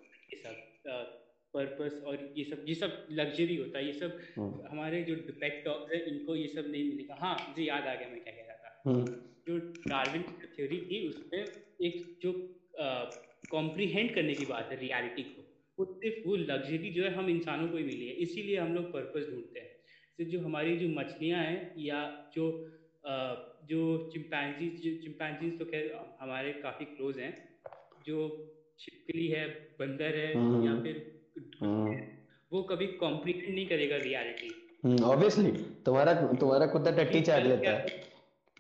पर्पस 1.75 2.03
और 2.05 2.33
ये 2.37 2.45
सब 2.45 2.65
ये 2.69 2.75
सब 2.75 3.07
लग्जरी 3.13 3.57
होता 3.57 3.79
है 3.79 3.87
ये 3.87 3.93
सब 3.95 4.19
हम्म। 4.37 4.67
हमारे 4.71 5.03
जो 5.03 5.15
डिपेक्ट 5.27 5.65
डॉग्स 5.65 5.93
है 5.93 6.01
इनको 6.07 6.37
ये 6.37 6.47
सब 6.49 6.71
नहीं 6.71 6.85
मिलेगा 6.85 7.17
हाँ 7.21 7.37
मुझे 7.41 7.63
याद 7.63 7.87
आ 7.87 7.95
गया 7.95 8.09
मैं 8.09 8.21
क्या 8.25 8.35
कह 8.35 8.43
रहा 8.43 8.57
था 8.59 8.91
हम्म। 8.91 9.05
जो 9.49 9.59
डार्विन 9.89 10.23
थ्योरी 10.47 10.81
थी 10.83 11.07
उसमें 11.09 11.41
एक 11.87 12.19
जो 12.23 12.33
कॉम्प्रीहेंड 13.51 14.15
करने 14.15 14.35
की 14.35 14.45
बात 14.47 14.69
है 14.73 14.79
रियलिटी 14.79 15.23
को 15.25 15.43
वो 15.79 15.85
सिर्फ़ 15.95 16.29
वो 16.29 16.37
लग्जरी 16.45 16.91
जो 16.91 17.05
है 17.05 17.15
हम 17.15 17.29
इंसानों 17.31 17.69
को 17.69 17.77
ही 17.77 17.85
मिली 17.85 18.07
है 18.07 18.15
इसीलिए 18.25 18.59
हम 18.59 18.75
लोग 18.75 18.93
पर्पस 18.93 19.29
ढूंढते 19.31 19.61
हैं 19.61 19.73
तो 20.19 20.25
जो 20.25 20.41
हमारी 20.41 20.77
जो 20.77 20.89
मछलियाँ 20.91 21.43
हैं 21.43 21.75
या 21.81 22.01
जो 22.37 22.47
अ, 23.05 23.15
जो 23.65 23.81
चिंपैंजी 24.13 24.69
जो 24.77 24.91
चिंपैंजी 25.03 25.51
तो 25.59 25.65
खैर 25.65 25.91
हमारे 26.21 26.53
काफ़ी 26.61 26.85
क्लोज 26.87 27.19
हैं 27.19 27.33
जो 28.07 28.21
छिपकली 28.79 29.27
है 29.29 29.47
बंदर 29.79 30.17
है 30.17 30.33
हम्म। 30.35 30.65
या 30.67 30.75
फिर 30.83 31.01
हम्म। 31.37 32.01
वो 32.53 32.63
कभी 32.63 32.87
कॉम्प्रीहेंड 32.87 33.55
नहीं 33.55 33.67
करेगा 33.67 33.97
रियलिटी 33.97 34.51
ऑब्वियसली 35.05 35.51
हम्म, 35.51 35.63
तुम्हारा 35.87 36.15
तुम्हारा 36.15 36.67
कुत्ता 36.67 36.91
टट्टी 36.91 37.21
चाट 37.21 37.43
लेता 37.43 37.71
है। 37.71 38.03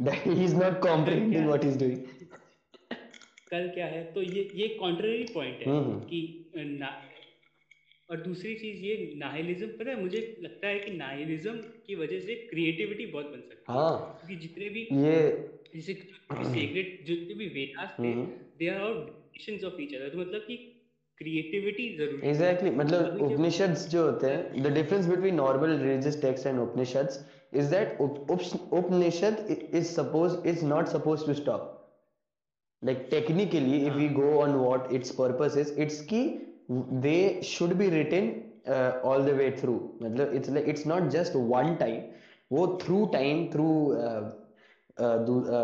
That 0.00 0.25
he 0.26 0.45
is 0.45 0.54
not 0.54 0.78
comprehending 0.83 1.49
what 1.49 1.64
he's 1.64 1.76
doing 1.76 1.99
कल 3.50 3.69
क्या 3.69 3.87
है? 3.87 4.04
तो 4.12 4.23
ये 4.23 4.50
ये 4.54 4.69
कॉन्ट्ररी 4.69 5.25
पॉइंट 5.35 5.59
है 5.59 5.69
हम्म। 5.69 5.99
कि 6.00 6.50
ना 6.57 7.02
और 8.11 8.21
दूसरी 8.21 8.54
चीज़ 8.54 8.85
ये 8.85 9.12
नाहिलिज्म 9.16 9.66
पता 9.66 9.90
है 9.90 10.00
मुझे 10.00 10.37
लगता 10.43 10.69
है 10.69 10.78
कि 10.78 10.90
नाहिलिज्म 10.90 11.52
की 11.87 11.95
वजह 11.95 12.21
से 12.21 12.35
क्रिएटिविटी 12.50 13.07
बहुत 13.07 13.26
बन 13.26 13.40
सकती 13.40 13.73
है। 13.73 13.78
हाँ। 13.78 14.21
क्योंकि 14.21 14.47
जितने 14.47 14.69
भी 14.69 14.81
ये 14.81 15.21
जैसे 15.75 15.95
सीक्रेट 15.95 17.04
जितने 17.07 17.35
भी 17.35 17.47
वेदास 17.47 17.97
थे। 18.00 18.12
They 18.59 18.69
are 18.69 18.81
all 18.81 18.99
of 19.64 19.81
each 19.83 19.95
other 19.95 20.09
तो 20.09 20.19
मतलब 20.19 20.40
कि 20.40 20.74
क्रिएटिविटी 21.18 21.88
ज़रूरी 21.99 22.28
एग्जैक्टली 22.28 22.71
मतलब 22.76 23.21
उपनिषद 23.23 23.75
जो 23.90 24.04
होते 24.04 24.26
हैं 24.26 24.62
the 24.62 24.73
difference 24.75 25.06
between 25.06 25.35
normal 25.35 25.76
religious 25.78 26.21
text 26.23 26.47
and 26.47 26.59
Upanishads 26.61 27.21
is 27.54 27.71
that 27.71 28.00
Upanishad 28.00 29.47
is 29.50 29.85
suppose 29.87 30.37
is 30.49 30.64
not 30.66 30.88
suppose 30.88 31.26
to 31.26 31.35
stop 31.35 31.71
like 32.83 33.06
technically 33.11 33.76
if 33.76 33.94
we 33.94 34.09
go 34.16 34.33
on 34.38 34.54
what 34.54 34.92
its 34.92 35.11
purpose 35.21 35.56
is 35.59 35.73
its 35.83 36.00
key 36.12 36.23
they 37.06 37.16
should 37.44 37.73
be 37.75 37.88
written 37.90 38.33
all 39.04 39.25
the 39.25 39.37
way 39.38 39.50
through 39.61 39.75
मतलब 40.02 40.35
it's 40.35 40.50
like 40.50 40.68
it's 40.68 40.87
not 40.87 41.09
just 41.11 41.37
one 41.52 41.75
time 41.80 42.02
वो 42.50 42.66
through 42.83 43.04
time 43.12 43.47
through 43.52 43.68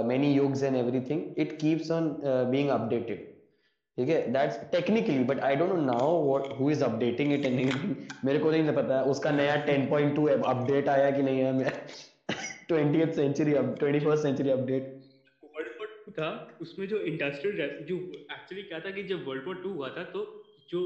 many 0.07 0.33
yugas 0.35 0.63
and 0.63 0.77
everything 0.77 1.23
it 1.39 1.59
keeps 1.61 1.91
on 1.91 2.09
being 2.25 2.69
updated 2.71 3.30
ठीक 3.99 4.09
है? 4.09 4.21
That's 4.33 4.57
technically 4.73 5.25
but 5.25 5.41
I 5.47 5.57
don't 5.57 5.71
know 5.71 5.81
now 5.83 6.23
what 6.27 6.59
who 6.59 6.71
is 6.71 6.85
updating 6.85 7.33
it 7.33 7.45
anything 7.47 7.95
मेरे 8.25 8.39
को 8.39 8.51
नहीं 8.51 8.73
पता। 8.75 9.03
उसका 9.13 9.31
नया 9.33 9.57
10.2 9.67 10.29
update 10.29 10.89
आया 10.89 11.11
कि 11.11 11.23
नहीं 11.23 11.43
आया 11.43 11.73
20th 12.71 13.13
सेंचुरी 13.15 13.55
अब 13.55 13.75
21st 13.79 14.23
century 14.23 14.51
update 14.51 14.85
world 15.43 15.73
war 15.79 15.89
two 16.05 16.13
था 16.13 16.29
उसमें 16.63 16.87
जो 16.89 16.99
इंडस्ट्रियल 17.13 17.57
जो 17.89 17.97
एक्चुअली 18.33 18.63
क्या 18.63 18.81
था 18.81 18.91
कि 18.91 19.03
जब 19.05 19.27
वर्ल्ड 19.27 19.47
वॉर 19.47 19.57
टू 19.63 19.73
हुआ 19.73 19.89
था 19.97 20.05
तो 20.13 20.25
जो 20.71 20.81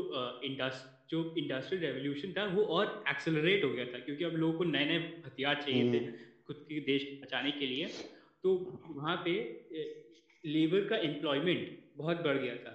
इंडस्ट 0.45 0.93
जो 1.11 1.23
इंडस्ट्रियल 1.39 1.83
रेवोल्यूशन 1.85 2.33
था 2.33 2.45
वो 2.55 2.63
और 2.77 3.03
एक्सेलरेट 3.11 3.65
हो 3.65 3.71
गया 3.71 3.85
था 3.87 3.99
क्योंकि 4.05 4.25
अब 4.25 4.37
लोगों 4.37 4.59
को 4.59 4.65
नए 4.65 4.85
नए 4.85 4.99
हथियार 5.27 5.63
चाहिए 5.67 5.93
थे 5.93 5.99
खुद 6.47 6.65
के 6.69 6.81
देश 6.87 7.07
बचाने 7.23 7.51
के 7.51 7.67
लिए। 7.67 7.87
तो 8.45 8.55
वहाँ 8.89 9.17
पे 9.27 9.33
लेबर 10.45 10.89
का 10.89 10.97
एम्प्लॉयमेंट 11.05 11.69
बहुत 11.97 12.25
बढ़ 12.25 12.39
गया 12.39 12.57
था। 12.65 12.73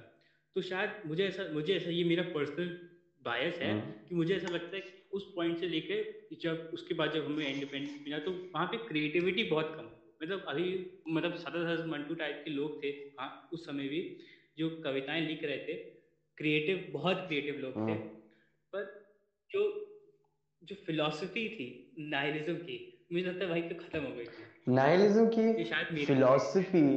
तो 0.59 0.63
शायद 0.63 0.95
मुझे 1.05 1.23
ऐसा 1.23 1.43
मुझे 1.53 1.73
ऐसा 1.73 1.89
ये 1.89 2.03
मेरा 2.03 2.23
पर्सनल 2.29 2.69
बायस 3.25 3.57
है 3.57 3.69
हम्म। 3.71 3.91
कि 4.07 4.15
मुझे 4.15 4.33
ऐसा 4.35 4.47
लगता 4.47 4.75
है 4.75 4.81
कि 4.81 5.03
उस 5.11 5.27
पॉइंट 5.35 5.59
से 5.59 5.67
लेकर 5.67 6.35
जब 6.37 6.71
उसके 6.73 6.93
बाद 6.93 7.13
जब 7.13 7.25
हमें 7.25 7.45
इंडिपेंडेंस 7.45 7.93
मिला 8.03 8.19
तो 8.19 8.31
वहाँ 8.31 8.65
पे 8.67 8.77
क्रिएटिविटी 8.87 9.43
बहुत 9.43 9.71
कम 9.75 9.85
मतलब 10.21 10.43
अभी 10.47 10.65
मतलब 11.09 11.35
सदा 11.37 11.61
सदा 11.61 11.85
मंटू 11.85 12.15
टाइप 12.15 12.41
के 12.45 12.51
लोग 12.51 12.83
थे 12.83 12.91
हाँ 13.19 13.29
उस 13.53 13.65
समय 13.65 13.87
भी 13.87 14.01
जो 14.57 14.69
कविताएँ 14.83 15.21
लिख 15.21 15.43
रहे 15.43 15.57
थे 15.59 15.77
क्रिएटिव 16.37 16.85
बहुत 16.93 17.23
क्रिएटिव 17.27 17.61
लोग 17.61 17.77
थे 17.77 17.91
हम्म। 17.91 18.09
पर 18.73 18.85
जो 19.51 19.63
जो 20.61 20.75
फिलॉसफी 20.85 21.47
थी 21.49 21.69
नाइलिज्म 22.09 22.55
की 22.65 22.77
मुझे 23.13 23.25
लगता 23.25 23.45
है 23.45 23.49
भाई 23.49 23.61
तो 23.63 23.75
खत्म 23.77 24.03
हो 24.03 24.15
गई 24.15 24.25
थी 24.27 24.48
नाइलिज्म 24.69 25.25
की 25.35 26.05
फिलॉसफी 26.05 26.87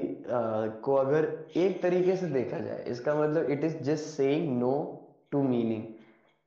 को 0.84 0.94
अगर 0.94 1.26
एक 1.56 1.82
तरीके 1.82 2.16
से 2.16 2.26
देखा 2.30 2.58
जाए 2.58 2.84
इसका 2.90 3.14
मतलब 3.14 3.50
it 3.50 3.64
is 3.64 3.76
just 3.90 4.04
saying 4.16 4.58
no 4.58 4.74
to 5.32 5.42
meaning 5.42 5.82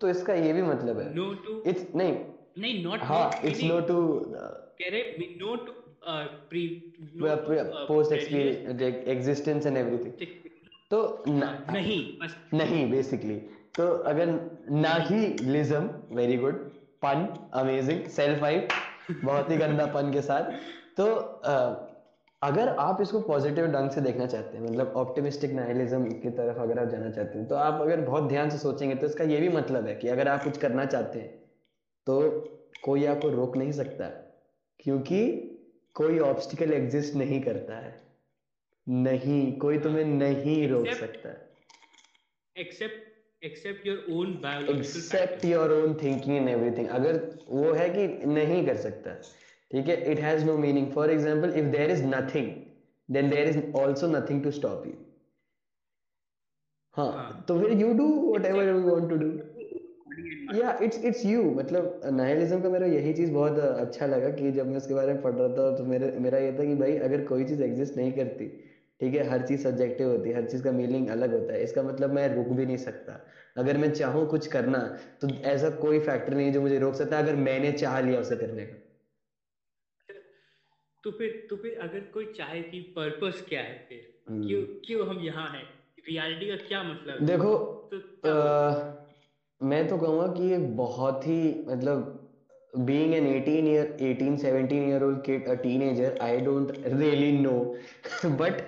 तो 0.01 0.09
इसका 0.09 0.33
ये 0.33 0.53
भी 0.53 0.61
मतलब 0.63 0.99
है। 0.99 1.13
नो 1.15 1.33
टू 1.45 1.61
इट्स 1.69 1.95
नहीं। 1.95 2.13
नहीं 2.59 2.83
नॉट 2.83 2.99
हाँ 3.03 3.31
इट्स 3.45 3.63
नो 3.63 3.79
टू 3.87 3.97
कह 4.81 4.89
रहे 4.91 5.01
no 5.39 5.55
to 5.55 5.71
post 7.87 8.11
existence 9.07 9.65
and 9.65 9.77
everything 9.77 10.13
तो 10.91 11.23
नहीं 11.29 11.99
बस। 12.19 12.35
नहीं 12.53 12.89
बेसिकली 12.91 13.35
तो 13.75 13.87
अगर 14.09 14.27
ना 14.71 14.93
ही 15.07 15.27
लिज्म 15.41 16.15
very 16.15 16.37
good 16.37 16.55
pun 17.05 17.27
amazing 17.61 18.05
self 18.11 18.41
hype 18.41 18.67
बहुत 19.23 19.49
ही 19.51 19.57
गंदा 19.57 19.85
पन 19.95 20.11
के 20.13 20.21
साथ। 20.21 20.51
तो 20.97 21.05
अगर 22.41 22.67
आप 22.67 23.01
इसको 23.01 23.19
पॉजिटिव 23.19 23.67
ढंग 23.67 23.89
से 23.89 24.01
देखना 24.01 24.25
चाहते 24.25 24.57
हैं 24.57 24.63
मतलब 24.63 24.93
ऑप्टिमिस्टिक 24.95 25.51
नाइलिज्म 25.51 26.11
की 26.11 26.29
तरफ़ 26.29 26.59
अगर 26.59 26.79
आप 26.79 26.87
जाना 26.87 27.09
चाहते 27.11 27.37
हैं 27.37 27.47
तो 27.47 27.55
आप 27.55 27.81
अगर 27.81 28.01
बहुत 28.01 28.23
ध्यान 28.23 28.49
से 28.49 28.57
सोचेंगे 28.57 28.95
तो 28.95 29.07
इसका 29.07 29.23
ये 29.23 29.39
भी 29.39 29.49
मतलब 29.49 29.87
है 29.87 29.95
कि 29.95 30.07
अगर 30.07 30.27
आप 30.27 30.43
कुछ 30.43 30.57
करना 30.57 30.85
चाहते 30.85 31.19
हैं 31.19 31.29
तो 32.07 32.21
कोई 32.83 33.05
आपको 33.05 33.29
रोक 33.29 33.57
नहीं 33.57 33.71
सकता 33.71 34.07
क्योंकि 34.79 35.21
कोई 35.95 36.19
ऑब्स्टिकल 36.19 36.73
एग्जिस्ट 36.73 37.15
नहीं 37.15 37.41
करता 37.41 37.75
है। 37.77 37.93
नहीं 38.87 39.57
कोई 39.57 39.77
तुम्हें 39.79 40.05
नहीं 40.05 40.67
रोक 40.69 40.87
Except- 40.87 40.99
सकता। 40.99 41.29
Except 42.55 43.45
except 43.45 43.87
your 43.87 44.05
own 44.11 44.33
biological 44.33 44.79
except 44.79 45.45
your 45.45 45.71
own 45.71 45.93
thinking 45.93 46.37
and 46.37 46.49
everything 46.49 46.87
अगर 46.89 47.19
वो 47.49 47.71
है 47.73 47.89
कि 47.89 48.07
नहीं 48.25 48.65
कर 48.65 48.77
सकता 48.77 49.15
ठीक 49.71 49.87
है? 49.87 49.95
It 50.11 50.19
has 50.19 50.45
no 50.45 50.57
meaning 50.57 50.91
for 50.93 51.11
example 51.11 51.53
if 51.59 51.65
there 51.71 51.91
is 51.91 52.03
nothing 52.05 52.51
then 53.09 53.29
there 53.29 53.47
is 53.47 53.59
also 53.77 54.07
nothing 54.07 54.43
to 54.43 54.51
stop 54.51 54.85
you 54.87 54.93
हाँ। 56.95 57.45
तो 57.47 57.59
फिर 57.59 57.71
you 57.79 57.93
do 57.93 58.05
whatever 58.45 58.67
you 58.67 58.79
want 58.81 59.09
to 59.09 59.15
do 59.15 59.27
या 60.55 60.77
इट्स 60.83 61.03
इट्स 61.05 61.25
यू 61.25 61.43
मतलब 61.51 62.01
नाइलिज्म 62.13 62.61
का 62.61 62.69
मेरा 62.69 62.87
यही 62.87 63.13
चीज़ 63.13 63.31
बहुत 63.31 63.57
अच्छा 63.59 64.05
लगा 64.05 64.29
कि 64.29 64.51
जब 64.51 64.67
मैं 64.67 64.77
उसके 64.77 64.93
बारे 64.93 65.13
में 65.13 65.21
पढ़ 65.21 65.33
रहा 65.33 65.47
था 65.49 65.75
तो 65.77 65.83
मेरे 65.85 66.11
मेरा 66.19 66.37
ये 66.37 66.51
था 66.59 66.65
कि 66.65 66.75
भाई 66.75 66.97
अगर 67.07 67.23
कोई 67.25 67.45
चीज़ 67.45 67.63
एग्जिस्ट 67.63 67.97
नहीं 67.97 68.11
करती 68.11 68.47
ठीक 69.01 69.15
है? 69.15 69.27
हर 69.29 69.41
चीज़ 69.47 69.63
सब्जेक्टिव 69.63 70.09
होती 70.09 70.29
है 70.29 70.35
हर 70.35 70.45
चीज़ 70.45 70.63
का 70.63 70.71
मीनिंग 70.71 71.09
अलग 71.09 71.33
होता 71.33 71.53
है। 71.53 71.63
इसका 71.63 71.83
मतलब 71.83 72.13
मैं 72.13 72.27
रुक 72.35 72.47
भी 72.47 72.65
नहीं 72.65 72.77
सकता। 72.77 73.19
अगर 73.57 73.77
मैं 73.77 73.91
चाहूँ 73.93 74.25
कुछ 74.29 74.47
करना 74.47 74.79
तो 75.21 75.29
ऐसा 75.45 75.69
कोई 75.81 75.99
फैक्टर 75.99 76.33
नहीं 76.33 76.45
है 76.47 76.53
जो 76.53 76.61
मुझे 76.61 76.79
रोक 76.79 76.95
सकता 76.95 77.19
अगर 77.19 77.35
मैंने 77.35 77.71
चाह 77.73 77.99
लिया 77.99 78.19
उसे 78.19 78.35
करने 78.35 78.65
का। 78.65 78.77
तो 81.05 81.11
फिर 81.17 81.45
तो 81.49 81.55
फिर 81.63 81.79
अगर 81.81 81.99
कोई 82.13 82.25
चाहे 82.37 82.61
कि 82.69 82.79
पर्पस 82.95 83.45
क्या 83.49 83.61
है 83.61 83.77
फिर 83.89 84.05
हम्म। 84.29 84.47
क्यों 84.47 84.61
क्यों 84.85 85.07
हम 85.07 85.19
यहाँ 85.23 85.49
हैं 85.49 85.63
रियलिटी 86.07 86.47
का 86.47 86.55
क्या 86.67 86.83
मतलब 86.83 87.25
देखो 87.25 87.55
तो 87.91 87.97
क्या 87.97 88.33
बोलते 88.33 89.65
मैं 89.67 89.87
तो 89.87 89.97
कहूँगा 89.97 90.27
कि 90.33 90.49
ये 90.51 90.57
बहुत 90.79 91.27
ही 91.27 91.41
मतलब 91.67 92.13
being 92.87 93.13
an 93.15 93.25
18 93.25 93.67
year 93.67 93.83
18 94.05 94.37
17 94.39 94.87
year 94.87 95.03
old 95.03 95.19
kid 95.23 95.45
a 95.47 95.55
teenager 95.57 96.09
I 96.21 96.31
don't 96.39 96.71
really 96.93 97.31
know 97.43 97.77
but 98.41 98.65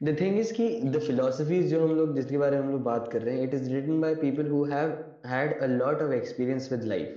the 0.00 0.14
thing 0.20 0.36
is 0.42 0.52
कि 0.58 0.68
the 0.92 1.00
philosophies 1.06 1.66
जो 1.70 1.80
हम 1.86 1.94
लोग 1.96 2.14
जिसके 2.16 2.38
बारे 2.38 2.56
में 2.56 2.66
हम 2.66 2.70
लोग 2.72 2.82
बात 2.82 3.08
कर 3.12 3.22
रहे 3.22 3.38
हैं 3.38 3.48
it 3.48 3.56
is 3.60 3.66
written 3.72 4.00
by 4.00 4.12
people 4.20 4.52
who 4.54 4.62
have 4.66 4.94
had 5.32 5.56
a 5.60 5.72
lot 5.72 6.06
of 6.06 6.14
experience 6.18 6.70
with 6.74 6.86
life 6.92 7.16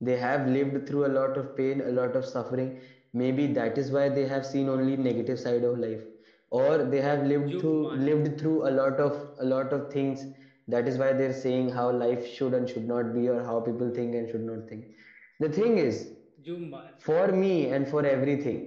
they 0.00 0.18
have 0.18 0.48
lived 0.48 0.86
through 0.88 1.06
a 1.06 1.12
lot 1.12 1.38
of 1.38 1.56
pain 1.56 1.82
a 1.82 1.92
lot 2.00 2.16
of 2.16 2.24
suffering 2.26 2.76
maybe 3.20 3.46
that 3.58 3.78
is 3.82 3.90
why 3.96 4.04
they 4.16 4.24
have 4.30 4.46
seen 4.46 4.68
only 4.74 4.96
negative 5.06 5.38
side 5.42 5.64
of 5.70 5.78
life 5.84 6.04
or 6.52 6.72
they 6.94 7.02
have 7.04 7.22
lived 7.32 7.50
जो 7.52 7.60
through 7.60 7.76
मान- 7.84 8.04
lived 8.08 8.32
through 8.40 8.56
a 8.70 8.72
lot 8.74 9.02
of 9.06 9.16
a 9.46 9.48
lot 9.52 9.74
of 9.78 9.84
things 9.94 10.24
that 10.68 10.90
is 10.92 10.98
why 11.02 11.10
they're 11.20 11.38
saying 11.40 11.70
how 11.78 11.86
life 11.98 12.26
should 12.36 12.56
and 12.58 12.72
should 12.74 12.88
not 12.92 13.12
be 13.16 13.28
or 13.34 13.38
how 13.50 13.56
people 13.68 13.92
think 13.98 14.18
and 14.20 14.32
should 14.34 14.46
not 14.46 14.64
think 14.72 15.04
the 15.44 15.50
thing 15.58 15.78
is 15.84 16.02
जो 16.48 16.56
मा- 16.74 16.82
for 17.06 17.24
me 17.44 17.54
and 17.76 17.92
for 17.94 18.02
everything 18.14 18.60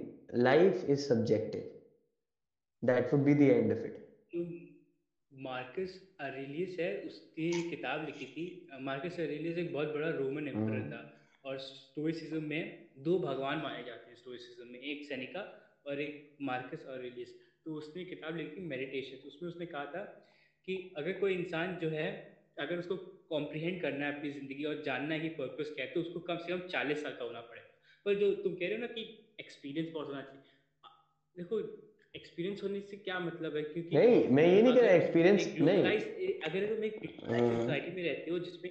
life 0.48 0.82
is 0.96 1.06
subjective 1.12 1.68
that 2.82 3.12
would 3.12 3.24
be 3.24 3.34
the 3.34 3.50
end 3.54 3.76
of 3.76 3.86
it 3.90 3.96
जो 4.34 4.44
Marcus 5.32 5.92
Aurelius 6.20 6.76
है 6.80 6.90
उसने 7.06 7.44
ये 7.44 7.62
किताब 7.70 8.04
लिखी 8.06 8.26
थी 8.34 8.44
Marcus 8.84 9.18
Aurelius 9.20 9.58
एक 9.58 9.72
बहुत 9.72 9.92
बड़ा 9.94 10.08
रोमन 10.18 10.48
एम्परर 10.48 10.78
हम्म। 10.78 10.90
था 10.92 11.50
और 11.50 11.58
स्टोइसिज्म 11.66 12.42
में 12.44 12.89
दो 13.00 13.18
भगवान 13.18 13.58
माने 13.58 13.84
जाते 13.84 14.10
हैं 14.10 14.16
स्टोइसिज्म 14.16 14.66
में 14.72 14.80
एक 14.80 15.04
सैनिका 15.04 15.42
और 15.86 16.00
एक 16.00 16.36
मार्कस 16.42 16.84
अरेलियस 16.88 17.34
तो 17.64 17.74
उसने 17.74 18.04
किताब 18.04 18.36
लिखी 18.36 18.56
थी 18.56 18.66
मेडिटेशन 18.66 19.28
उसमें 19.28 19.48
उसने 19.50 19.66
कहा 19.66 19.84
था 19.86 20.02
कि 20.68 20.76
अगर 20.96 21.12
कोई 21.12 21.34
इंसान 21.34 21.76
जो 21.76 21.88
है 21.88 22.08
अगर 22.58 22.78
उसको 22.78 22.96
कॉम्प्रिहेंड 23.28 23.80
करना 23.82 24.06
है 24.06 24.16
अपनी 24.16 24.30
ज़िंदगी 24.30 24.64
और 24.64 24.82
जानना 24.82 25.14
है 25.14 25.20
कि 25.20 25.28
पर्पस 25.36 25.72
क्या 25.74 25.84
है 25.84 25.92
तो 25.92 26.00
उसको 26.00 26.20
कम 26.20 26.36
से 26.36 26.52
कम 26.52 26.60
चालीस 26.68 27.02
साल 27.02 27.12
का 27.12 27.24
होना 27.24 27.40
पड़ेगा। 27.40 27.66
पर 28.06 28.14
जो 28.14 28.30
तुम 28.42 28.54
कह 28.54 28.66
रहे 28.66 28.74
हो 28.74 28.80
ना 28.80 28.86
कि 28.86 29.02
एक्सपीरियंस 29.40 29.88
बहुत 29.94 30.06
होना 30.08 30.22
चाहिए 30.22 30.42
देखो 31.36 31.60
एक्सपीरियंस 32.16 32.62
होने 32.62 32.80
से 32.80 32.96
क्या 32.98 33.18
मतलब 33.20 33.56
है? 33.56 33.62
क्योंकि 33.62 33.96
नहीं 33.96 34.28
मैं 34.28 34.44
ये 34.46 34.62
नहीं 34.62 34.74
कह 34.74 34.80
रहा 34.80 34.94
एक्सपीरियंस 34.94 35.46
नहीं। 35.60 36.32
अगर 36.40 36.66
तुम 36.74 36.84
एक 36.84 36.96
सोसाइटी 37.00 37.90
में 37.96 38.02
रहते 38.02 38.30
हो 38.30 38.38
जिसमें 38.38 38.70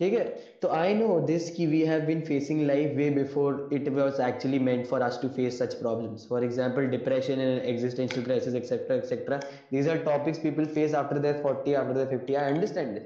ठीक 0.00 0.12
है? 0.12 0.24
तो 0.62 0.68
आई 0.68 0.94
नो 0.94 1.18
दिस 1.20 1.50
कि 1.50 1.66
we 1.66 1.80
have 1.86 2.00
been 2.06 2.20
facing 2.20 2.60
life 2.66 2.96
way 2.96 3.08
before 3.10 3.68
it 3.72 3.88
was 3.88 4.20
actually 4.20 4.58
meant 4.58 4.86
for 4.86 5.02
us 5.02 5.18
to 5.22 5.28
face 5.28 5.58
such 5.58 5.74
problems 5.74 6.26
for 6.28 6.44
example 6.44 6.86
depression 6.86 7.40
and 7.40 7.62
existential 7.64 8.24
crisis 8.24 8.54
etcetera 8.54 8.96
etcetera 8.96 9.36
these 9.72 9.88
are 9.88 9.98
topics 10.04 10.38
people 10.38 10.64
face 10.74 10.94
after 10.94 11.18
their 11.18 11.42
40 11.46 11.74
after 11.74 12.04
their 12.04 12.18
50 12.18 12.36
I 12.36 12.52
understand 12.52 12.92
this 12.94 13.02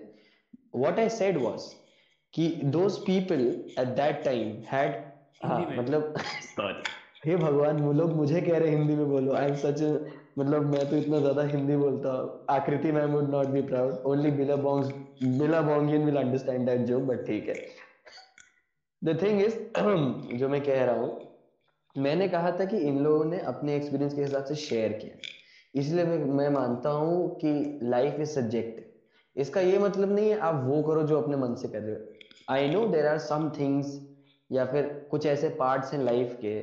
what 0.76 0.98
I 0.98 1.08
said 1.08 1.42
was 1.42 1.72
कि 2.34 2.48
those 2.64 2.98
people 3.06 3.46
at 3.78 3.94
that 3.96 4.24
time 4.24 4.56
had 4.72 5.02
हाँ 5.44 5.60
मतलब 5.76 6.14
हे 7.26 7.36
भगवान 7.36 7.80
वो 7.82 7.92
लोग 7.92 8.12
मुझे 8.16 8.40
कह 8.40 8.58
रहे 8.58 8.70
हिंदी 8.70 8.94
में 8.94 9.08
बोलो। 9.08 9.32
आई 9.32 9.46
एम 9.46 9.54
सच 9.54 9.82
मतलब 10.38 10.66
मैं 10.66 10.88
तो 10.90 10.96
इतना 10.96 11.18
ज़्यादा 11.20 11.42
हिंदी 11.46 11.76
बोलता 11.76 12.10
Aakriti 12.50 12.92
ma'am 12.92 13.12
would 13.12 13.30
not 13.30 13.46
be 13.46 13.62
proud 13.62 14.02
only 14.06 14.30
बिला 14.30 14.56
बॉन्ग्स 14.56 14.90
बिला 15.38 15.60
बॉन्गियन 15.62 16.04
will 16.04 16.16
understand 16.16 16.66
that 16.66 16.80
joke 16.86 17.02
but 17.02 17.26
ठीक 17.26 17.48
है। 17.48 17.54
द 19.02 19.18
थिंग 19.22 19.40
इज़ 19.42 19.56
जो 20.38 20.48
मैं 20.48 20.60
कह 20.60 20.84
रहा 20.84 20.94
हूँ, 20.94 21.28
मैंने 21.96 22.28
कहा 22.28 22.50
था 22.50 22.64
कि 22.64 22.78
इन 22.78 22.98
लोगों 22.98 23.24
ने 23.24 23.38
अपने 23.46 23.76
एक्सपीरियंस 23.76 24.14
के 24.14 24.22
हिसाब 24.22 24.44
से 24.44 24.54
शेयर 24.56 24.92
किया। 24.92 25.16
इसलिए 25.74 26.04
मैं 26.04 26.18
मैं 26.36 26.48
मानता 26.50 26.90
हूँ 26.90 27.28
कि 27.38 27.80
लाइफ 27.82 28.20
इज़ 28.20 28.30
सब्जेक्ट 28.30 28.88
इसका 29.36 29.60
ये 29.60 29.78
मतलब 29.78 30.12
नहीं 30.12 30.30
है, 30.30 30.38
आप 30.38 30.62
वो 30.64 30.82
करो 30.82 31.02
जो 31.02 31.20
अपने 31.20 31.36
मन 31.36 31.54
से 31.54 31.68
कर 31.68 31.80
रहे 31.80 31.94
हो। 31.94 32.00
I 32.48 32.68
know 32.68 32.86
there 32.88 33.06
are 33.06 33.18
some 33.20 33.48
things 33.58 33.98
या 34.50 34.64
फिर 34.66 34.86
कुछ 35.10 35.26
ऐसे 35.26 35.48
पार्ट्स 35.58 35.92
हैं 35.92 36.02
लाइफ 36.04 36.36
के 36.40 36.58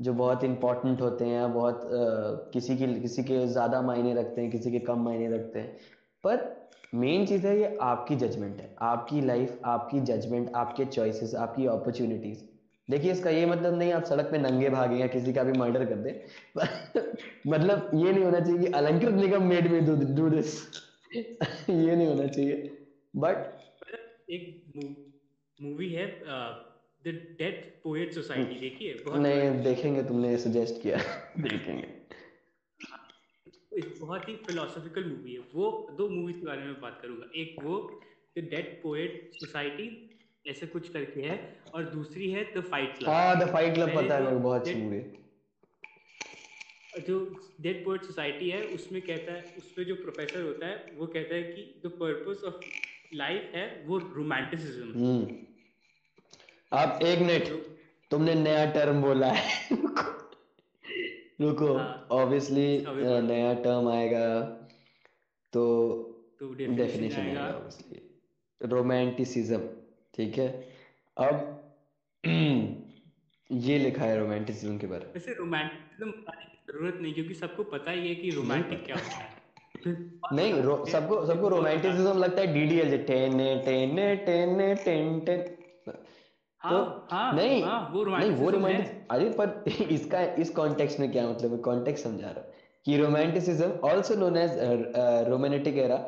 जो 0.00 0.12
बहुत 0.12 0.44
इंपॉर्टेंट 0.44 1.00
होते 1.00 1.24
हैं 1.24 1.52
बहुत 1.52 1.80
uh, 1.80 2.52
किसी 2.52 2.76
की 2.76 3.00
किसी 3.00 3.22
के 3.22 3.46
ज़्यादा 3.46 3.82
मायने 3.82 4.14
रखते 4.14 4.40
हैं 4.40 4.50
किसी 4.50 4.70
के 4.70 4.78
कम 4.78 5.00
मायने 5.04 5.28
रखते 5.28 5.58
हैं। 5.58 5.76
पर 6.24 6.68
मेन 6.94 7.26
चीज़ 7.26 7.46
है 7.46 7.58
ये 7.60 7.78
आपकी 7.82 8.16
जजमेंट 8.16 8.60
है। 8.60 8.74
आपकी 8.82 9.20
लाइफ 9.20 9.58
आपकी 9.64 10.00
जजमेंट 10.00 10.52
आपके 10.54 10.84
चॉइसेस 10.84 11.34
आपकी 11.34 11.66
अपॉर्चुनिटीज़ 11.66 12.44
देखिए 12.90 13.12
इसका 13.12 13.30
ये 13.30 13.46
मतलब 13.46 13.74
नहीं 13.74 13.92
आप 13.92 14.04
सड़क 14.04 14.30
पे 14.30 14.38
नंगे 14.38 14.68
भागे 14.70 14.96
या 14.96 15.06
किसी 15.06 15.32
का 15.32 15.42
भी 15.42 15.52
मर्डर 15.52 15.84
कर 15.84 15.96
दे। 15.96 16.10
मतलब 17.48 17.90
ये 17.94 18.12
नहीं 18.12 18.24
होना 18.24 18.40
चाहिए 18.40 18.58
कि 18.58 18.72
Alankrit 18.72 19.14
Nigam 19.14 19.42
made 19.42 19.70
me 19.72 19.84
do 20.16 20.28
this 20.28 20.54
ये 21.16 21.96
नहीं 21.96 22.06
होना 22.06 22.26
चाहिए। 22.26 22.70
बट 23.16 23.36
एक 24.30 24.72
मूवी 25.62 25.92
है 25.92 26.06
द 27.08 27.14
डेथ 27.38 27.62
पोएट 27.82 28.12
सोसाइटी 28.12 28.58
देखिए 28.60 28.94
बहुत 29.06 29.20
नहीं 29.20 29.50
देखेंगे 29.62 30.02
तुमने 30.02 30.36
सजेस्ट 30.38 30.82
किया। 30.82 30.98
देखेंगे। 31.38 31.86
बहुत 34.00 34.28
ही 34.28 34.34
फिलोसॉफिकल 34.36 35.04
मूवी 35.04 35.32
है। 35.34 35.40
वो 35.54 35.70
दो 35.98 36.08
मूवीज़ 36.08 36.38
के 36.40 36.46
बारे 36.46 36.62
में 36.62 36.80
बात 36.80 36.98
करूँगा। 37.02 37.30
एक 37.36 37.56
वो 37.64 37.78
द 38.38 38.40
डेड 38.50 38.82
पोएट 38.82 39.30
सोसाइटी 39.34 39.86
ऐसे 40.46 40.66
कुछ 40.66 40.88
करके 40.88 41.22
है 41.22 41.36
और 41.74 41.84
दूसरी 41.84 42.30
है 42.30 42.44
द 42.54 42.60
फाइट 42.60 42.98
क्लब 42.98 43.08
हाँ 43.08 43.38
द 43.40 43.48
फाइट 43.52 43.74
क्लब 43.74 43.94
पता 43.94 44.14
है 44.14 44.22
मेरे 44.22 44.36
को 44.36 44.42
बहुत 44.42 44.60
अच्छी 44.60 44.74
मूवी 44.74 45.00
जो 47.06 47.18
डेड 47.60 47.84
पोएट 47.84 48.04
सोसाइटी 48.04 48.50
है 48.50 48.62
उसमें 48.66 49.00
कहता 49.02 49.32
है 49.32 49.54
उसमें 49.58 49.84
जो 49.86 49.94
प्रोफेसर 49.94 50.42
होता 50.42 50.66
है 50.66 50.94
वो 50.96 51.06
कहता 51.06 51.34
है 51.34 51.42
कि 51.42 51.62
द 51.84 51.90
पर्पस 52.00 52.44
ऑफ़ 52.44 52.64
लाइफ 53.14 53.52
है 53.54 53.66
वो 53.86 53.98
रोमांटिसिज्म 53.98 54.92
अब 56.72 56.98
एक 57.02 57.18
मिनट। 57.18 57.48
तुमने 58.10 58.34
नया 58.34 58.64
टर्म 58.66 59.02
बोला 59.02 59.26
है। 59.26 59.68
रुको। 61.40 61.68
ऑब्वियसली 62.14 62.84
हाँ, 62.84 63.20
नया 63.22 63.54
टर्म 63.54 63.88
आएगा। 63.88 64.40
तो 65.52 65.64
डेफिनेशन 66.42 67.20
आएगा। 67.20 67.46
ऑब्वियसली 67.48 68.00
रोमांटिसिज्म 68.62 69.58
ठीक 70.14 70.38
है? 70.38 70.68
अब 71.18 71.64
ये 73.52 73.78
लिखा 73.78 74.04
है 74.04 74.18
रोमांटिसिज्म 74.18 74.78
के 74.78 74.86
बारे 74.86 75.06
में। 75.06 75.12
वैसे 75.12 75.34
रोमांटिसिज्म 75.34 76.10
ज़रूरत 76.70 76.98
नहीं 77.02 77.14
क्योंकि 77.14 77.34
सबको 77.34 77.64
पता 77.64 77.90
ही 77.90 78.08
है 78.08 78.14
कि 78.14 78.30
रोमांटिक 78.30 78.84
क्या 78.86 78.96
होता 78.96 79.16
है। 79.16 79.36
नहीं 80.32 80.54
सबको 80.92 81.26
सबको 81.26 81.48
रोमांटिसिज्म 81.56 82.18
लगता 82.18 82.40
है 82.40 82.54
DDL 82.54 82.98
ten 83.04 83.38
ten 83.38 83.96
ten 84.26 84.74
ten 84.74 85.20
ten. 85.20 85.57
हाँ, 86.62 86.72
तो 86.72 87.06
हाँ, 87.10 87.32
नहीं 87.32 87.62
हाँ, 87.62 87.90
वो 87.92 88.04
नहीं 88.04 88.30
वो 88.36 88.50
रोमांटिक 88.50 89.06
अरे 89.10 89.28
पर 89.40 89.64
इसका 89.90 90.22
इस 90.42 90.50
कॉन्टेक्स्ट 90.56 91.00
में 91.00 91.10
क्या 91.12 91.28
मतलब 91.28 91.52
है 91.52 91.58
कॉन्टेक्स्ट 91.68 92.04
समझा 92.04 92.26
रहा 92.26 92.40
हूँ 92.40 92.52
कि 92.86 92.96
romanticism 92.98 93.88
also 93.88 94.14
known 94.14 94.36
as 94.36 94.58
romantic 95.28 95.78
era 95.78 96.00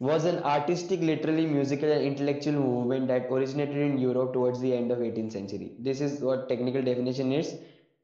was 0.00 0.24
an 0.24 0.38
artistic 0.50 1.02
literally 1.08 1.44
musical 1.46 1.90
and 1.92 2.04
intellectual 2.04 2.54
movement 2.54 3.06
that 3.06 3.28
originated 3.30 3.76
in 3.76 3.98
Europe 3.98 4.32
towards 4.32 4.60
the 4.60 4.72
end 4.74 4.90
of 4.90 5.02
18th 5.08 5.32
century 5.32 5.68
this 5.88 6.00
is 6.00 6.16
what 6.28 6.48
technical 6.48 6.82
definition 6.82 7.30
is 7.32 7.52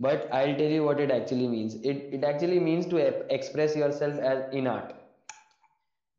but 0.00 0.28
I'll 0.32 0.54
tell 0.54 0.74
you 0.76 0.84
what 0.84 1.00
it 1.00 1.10
actually 1.10 1.48
means 1.54 1.74
it 1.92 2.14
it 2.18 2.28
actually 2.28 2.60
means 2.60 2.86
to 2.92 3.02
express 3.38 3.74
yourself 3.82 4.22
as 4.32 4.56
in 4.60 4.72
art 4.76 4.94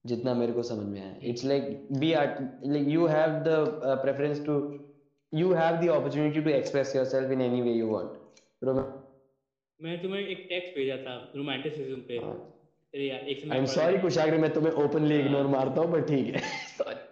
जितना 0.05 0.33
मेरे 0.33 0.53
को 0.53 0.63
समझ 0.63 0.85
में 0.87 0.99
आया 1.01 1.15
it's 1.29 1.43
like 1.45 1.87
be 1.99 2.11
art 2.19 2.37
like 2.65 2.87
you 2.87 3.07
have 3.07 3.29
the 3.47 3.55
preference 4.03 4.45
to 4.45 4.53
you 5.33 5.51
have 5.53 5.75
the 5.81 5.89
opportunity 5.91 6.41
to 6.41 6.49
express 6.49 6.95
yourself 6.95 7.31
in 7.31 7.41
any 7.41 7.61
way 7.61 7.71
you 7.73 7.87
want 7.89 8.11
मैं 9.79 10.01
तुम्हें 10.01 10.21
एक 10.21 10.45
text 10.49 10.75
भेजा 10.75 10.95
था 11.03 11.15
रोमांटिसिज्म 11.35 11.99
पे। 12.07 12.17
हाँ। 12.17 12.33
अरे 12.93 13.05
यार 13.07 13.27
एक 13.29 13.51
आई 13.51 13.57
एम 13.57 13.65
सॉरी 13.73 13.97
कुशाग्र 14.01 14.37
मैं 14.37 14.49
तुम्हें 14.53 14.73
ओपनली 14.83 15.19
इग्नोर 15.19 15.41
हाँ। 15.41 15.51
मारता 15.51 15.81
हूँ 15.81 15.91
बट 15.91 16.07
ठीक 16.07 16.35
है। 16.35 16.41
सॉरी 16.69 17.07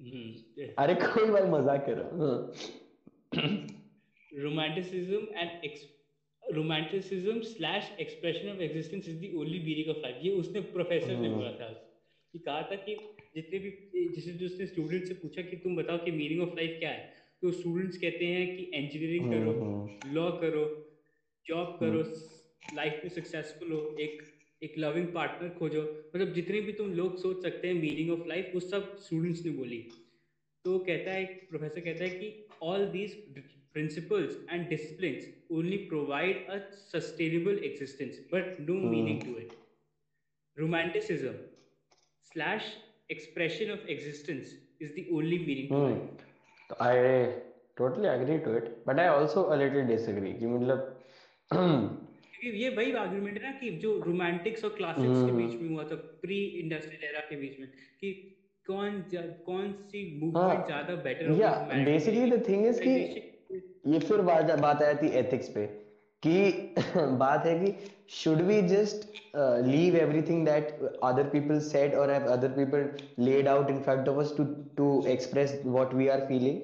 हम्म, 0.00 0.72
अरे 0.78 0.94
कोई 0.96 1.30
बात 1.30 1.44
मज़ाक 1.50 1.84
कर। 1.86 1.96
रहा 1.96 2.08
हूँ 2.10 2.30
romanticism 4.32 5.20
and 5.34 5.50
romanticism 6.42 7.40
slash 7.48 7.90
expression 8.00 8.50
of 8.50 8.60
existence 8.62 9.08
is 9.08 9.20
the 9.20 9.34
only 9.38 9.58
बीरी 9.60 9.82
का 9.82 9.92
फाइव 10.02 10.20
ये 10.22 10.30
उसने 10.40 10.60
प्रोफेसर 10.74 11.14
ने 11.14 11.28
हाँ। 11.28 11.36
बोला 11.36 11.50
था। 11.52 11.68
कि 12.34 12.38
कहा 12.38 12.62
था 12.70 12.76
कि 12.76 12.94
जितने 13.36 13.58
भी 13.58 13.70
जिसे 14.14 14.32
जिसने 14.34 14.66
स्टूडेंट 14.66 15.04
से 15.06 15.14
पूछा 15.14 15.42
कि 15.42 15.56
तुम 15.64 15.76
बताओ 15.76 16.04
कि 16.04 16.10
मीनिंग 16.12 16.40
ऑफ़ 16.42 16.54
लाइफ 16.56 16.76
क्या 16.78 16.90
है 16.90 17.14
तो 17.42 17.50
स्टूडेंट्स 17.52 17.98
कहते 17.98 18.26
हैं 18.26 18.46
कि 18.56 18.62
इंजीनियरिंग 18.74 19.30
करो 19.30 19.52
लॉ 19.52 19.56
हम्म, 19.56 20.12
हम्म। 20.12 20.40
करो 20.40 20.64
जॉब 21.46 21.76
करो 21.80 22.02
लाइफ 22.74 22.92
हम्म। 22.92 23.02
में 23.02 23.14
सक्सेसफुल 23.14 23.72
हो 23.72 23.80
एक 24.00 24.22
एक 24.62 24.78
लविंग 24.78 25.12
पार्टनर 25.14 25.48
खोजो 25.58 25.82
मतलब 25.82 26.32
जितने 26.34 26.60
भी 26.60 26.72
तुम 26.72 26.92
लोग 26.94 27.18
सोच 27.22 27.42
सकते 27.42 27.68
हैं 27.68 27.74
मीनिंग 27.74 28.10
ऑफ़ 28.10 28.26
लाइफ 28.28 28.50
वो 28.54 28.60
सब 28.62 28.96
स्टूडेंट्स 29.00 29.44
ने 29.44 29.52
बोली 29.52 29.78
तो 30.64 30.78
कहता 30.80 31.12
है 31.12 31.24
प्रोफेसर 31.50 31.80
कहता 31.80 32.04
है 32.04 32.10
कि 32.12 32.32
all 32.62 32.86
these 32.90 33.22
principles 33.74 34.36
and 34.48 34.70
disciplines 34.70 35.24
only 35.50 35.78
provide 35.88 36.38
a 36.48 36.60
sustainable 36.82 37.58
existence 37.68 38.20
but 38.30 38.60
no 38.60 38.76
meaning 38.84 39.18
to 39.20 39.34
it 39.36 39.50
romanticism 40.56 41.34
slash 42.30 42.70
expression 43.10 43.70
of 43.70 43.80
existence 43.88 44.48
is 44.80 44.94
the 44.94 45.06
only 45.12 45.38
meaning 45.38 45.68
to 45.68 45.74
hmm. 45.74 45.92
life. 45.92 46.80
I 46.80 47.34
totally 47.76 48.08
agree 48.08 48.38
to 48.38 48.52
it, 48.52 48.84
but 48.84 48.98
I 48.98 49.08
also 49.08 49.52
a 49.52 49.56
little 49.56 49.86
disagree. 49.86 50.32
कि 50.32 50.46
मतलब 50.46 50.92
क्योंकि 51.52 52.62
ये 52.62 52.68
वही 52.76 52.92
argument 53.02 53.36
है 53.38 53.42
ना 53.42 53.50
कि 53.58 53.70
जो 53.82 53.90
Romantics 54.06 54.64
और 54.64 54.70
क्लासिक्स 54.76 55.24
के 55.26 55.32
बीच 55.32 55.60
में 55.60 55.68
हुआ 55.68 55.84
था 55.90 55.96
प्री 56.22 56.38
इंडस्ट्रियल 56.62 57.04
एरा 57.10 57.20
के 57.28 57.36
बीच 57.36 57.60
में 57.60 57.68
कि 58.00 58.12
कौन 58.66 59.00
कौन 59.46 59.72
सी 59.90 60.02
मूवमेंट 60.22 60.66
ज़्यादा 60.66 60.94
बेटर 61.06 61.30
या 61.40 61.50
बेसिकली 61.84 62.30
द 62.30 62.42
थिंग 62.48 62.66
इज़ 62.66 62.80
कि 62.82 62.94
ये 63.92 63.98
फिर 64.08 64.20
बात 64.30 64.58
बात 64.60 64.82
आ 64.82 64.86
जाती 64.86 65.08
एथिक्स 65.18 65.48
पे 65.56 65.66
कि 66.22 66.74
बात 67.18 67.46
है 67.46 67.58
कि 67.58 67.74
should 68.10 68.40
we 68.40 68.60
just 68.62 69.04
leave 69.66 69.96
everything 69.96 70.44
that 70.46 70.98
other 71.02 71.28
people 71.28 71.60
said 71.60 71.94
और 71.94 72.10
other 72.10 72.48
people 72.48 72.90
laid 73.18 73.48
out 73.48 73.70
in 73.70 73.80
front 73.82 74.08
of 74.08 74.18
us 74.18 74.34
to 74.36 74.44
to 74.76 74.88
express 75.06 75.60
what 75.66 75.94
we 75.94 76.08
are 76.08 76.26
feeling 76.26 76.60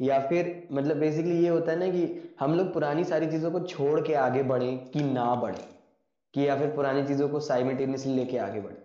या 0.00 0.18
फिर 0.28 0.68
मतलब 0.72 0.96
बेसिकली 0.96 1.42
ये 1.42 1.48
होता 1.48 1.72
है 1.72 1.78
ना 1.78 1.88
कि 1.88 2.34
हम 2.40 2.54
लोग 2.54 2.72
पुरानी 2.74 3.04
सारी 3.04 3.30
चीज़ों 3.30 3.50
को 3.50 3.60
छोड़ 3.66 4.00
के 4.06 4.14
आगे 4.14 4.42
बढ़े 4.42 4.76
कि 4.92 5.02
ना 5.02 5.34
बढ़े 5.34 5.64
कि 6.34 6.46
या 6.48 6.56
फिर 6.58 6.74
पुरानी 6.76 7.06
चीज़ों 7.06 7.28
को 7.28 7.40
साइमेटेनियसली 7.40 8.14
लेके 8.14 8.38
आगे 8.38 8.60
बढ़े। 8.60 8.76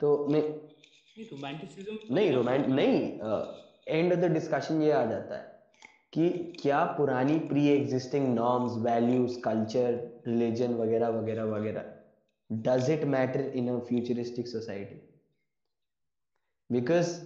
तो 0.00 0.26
मैं 0.28 0.40
नहीं 0.42 1.24
रोमांटिसिज्म 1.26 2.14
नहीं 2.14 2.32
रोमांट 2.32 2.66
नहीं 2.66 2.98
एंड 3.88 4.12
ऑफ़ 4.12 4.20
द 4.20 4.32
डिस्कशन 4.32 4.82
ये 4.82 4.92
आ 4.92 5.04
जाता 5.06 5.36
है। 5.36 5.53
कि 6.14 6.52
क्या 6.62 6.84
पुरानी 6.84 7.38
pre 7.38 7.66
existing 7.68 8.34
norms 8.34 8.72
values 8.76 9.40
culture 9.40 10.22
religion 10.26 10.74
वगैरह 10.74 11.08
वगैरह 11.08 11.44
वगैरह 11.44 11.84
does 12.50 12.90
it 12.90 13.04
matter 13.04 13.40
in 13.40 13.68
a 13.68 13.78
futuristic 13.78 14.48
society 14.48 15.00
because 16.72 17.18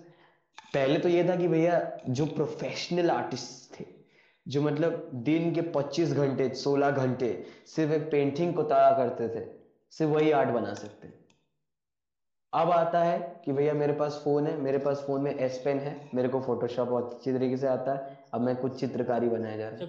पहले 0.74 0.98
तो 0.98 1.08
ये 1.08 1.28
था 1.28 1.36
कि 1.36 1.48
भैया, 1.48 2.00
जो 2.08 2.26
प्रोफेशनल 2.26 3.10
आर्टिस्ट 3.10 3.80
थे, 3.80 3.84
जो 4.48 4.62
मतलब 4.62 5.10
दिन 5.14 5.54
के 5.54 5.62
25 5.62 6.12
घंटे 6.12 6.48
16 6.48 6.90
घंटे 6.90 7.44
सिर्फ़ 7.66 7.92
एक 7.92 8.10
पेंटिंग 8.10 8.54
को 8.54 8.62
ताया 8.62 8.90
करते 8.90 9.28
थे, 9.28 9.46
सिर्फ़ 9.90 10.12
वही 10.12 10.30
आर्ट 10.30 10.48
बना 10.48 10.74
सकते। 10.74 11.12
अब 12.52 12.70
आता 12.70 13.02
है 13.04 13.42
कि 13.44 13.52
भैया 13.52 13.72
मेरे 13.72 13.92
पास 13.92 14.20
फ़ोन 14.24 14.46
है, 14.46 14.56
मेरे 14.56 14.78
पास 14.78 15.04
फ़ोन 15.06 15.20
में 15.20 15.34
एस 15.34 15.60
पेन 15.64 15.78
है, 15.78 16.10
मेरे 16.14 16.28
को 16.28 16.40
फोटोशॉप 16.40 16.88
बहुत 16.88 17.14
अच्छी 17.14 17.32
तरीके 17.32 17.56
से 17.56 17.66
आता 17.66 17.94
है 17.94 18.17
अब 18.34 18.40
मैं 18.40 18.56
कुछ 18.56 18.80
चित्रकारी 18.80 19.28
बनाया 19.28 19.56
जा 19.56 19.68
रहा 19.68 19.78
है। 19.78 19.86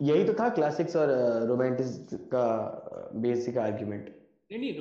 यही 0.00 0.24
तो 0.24 0.32
था 0.34 0.48
क्लासिक्स 0.48 0.96
और 0.96 1.10
रोमांटिस 1.48 1.96
का 2.32 2.44
बेसिक 3.20 3.58
आर्ग्यूमेंट 3.58 4.08
नहीं 4.50 4.58
नहीं 4.60 4.72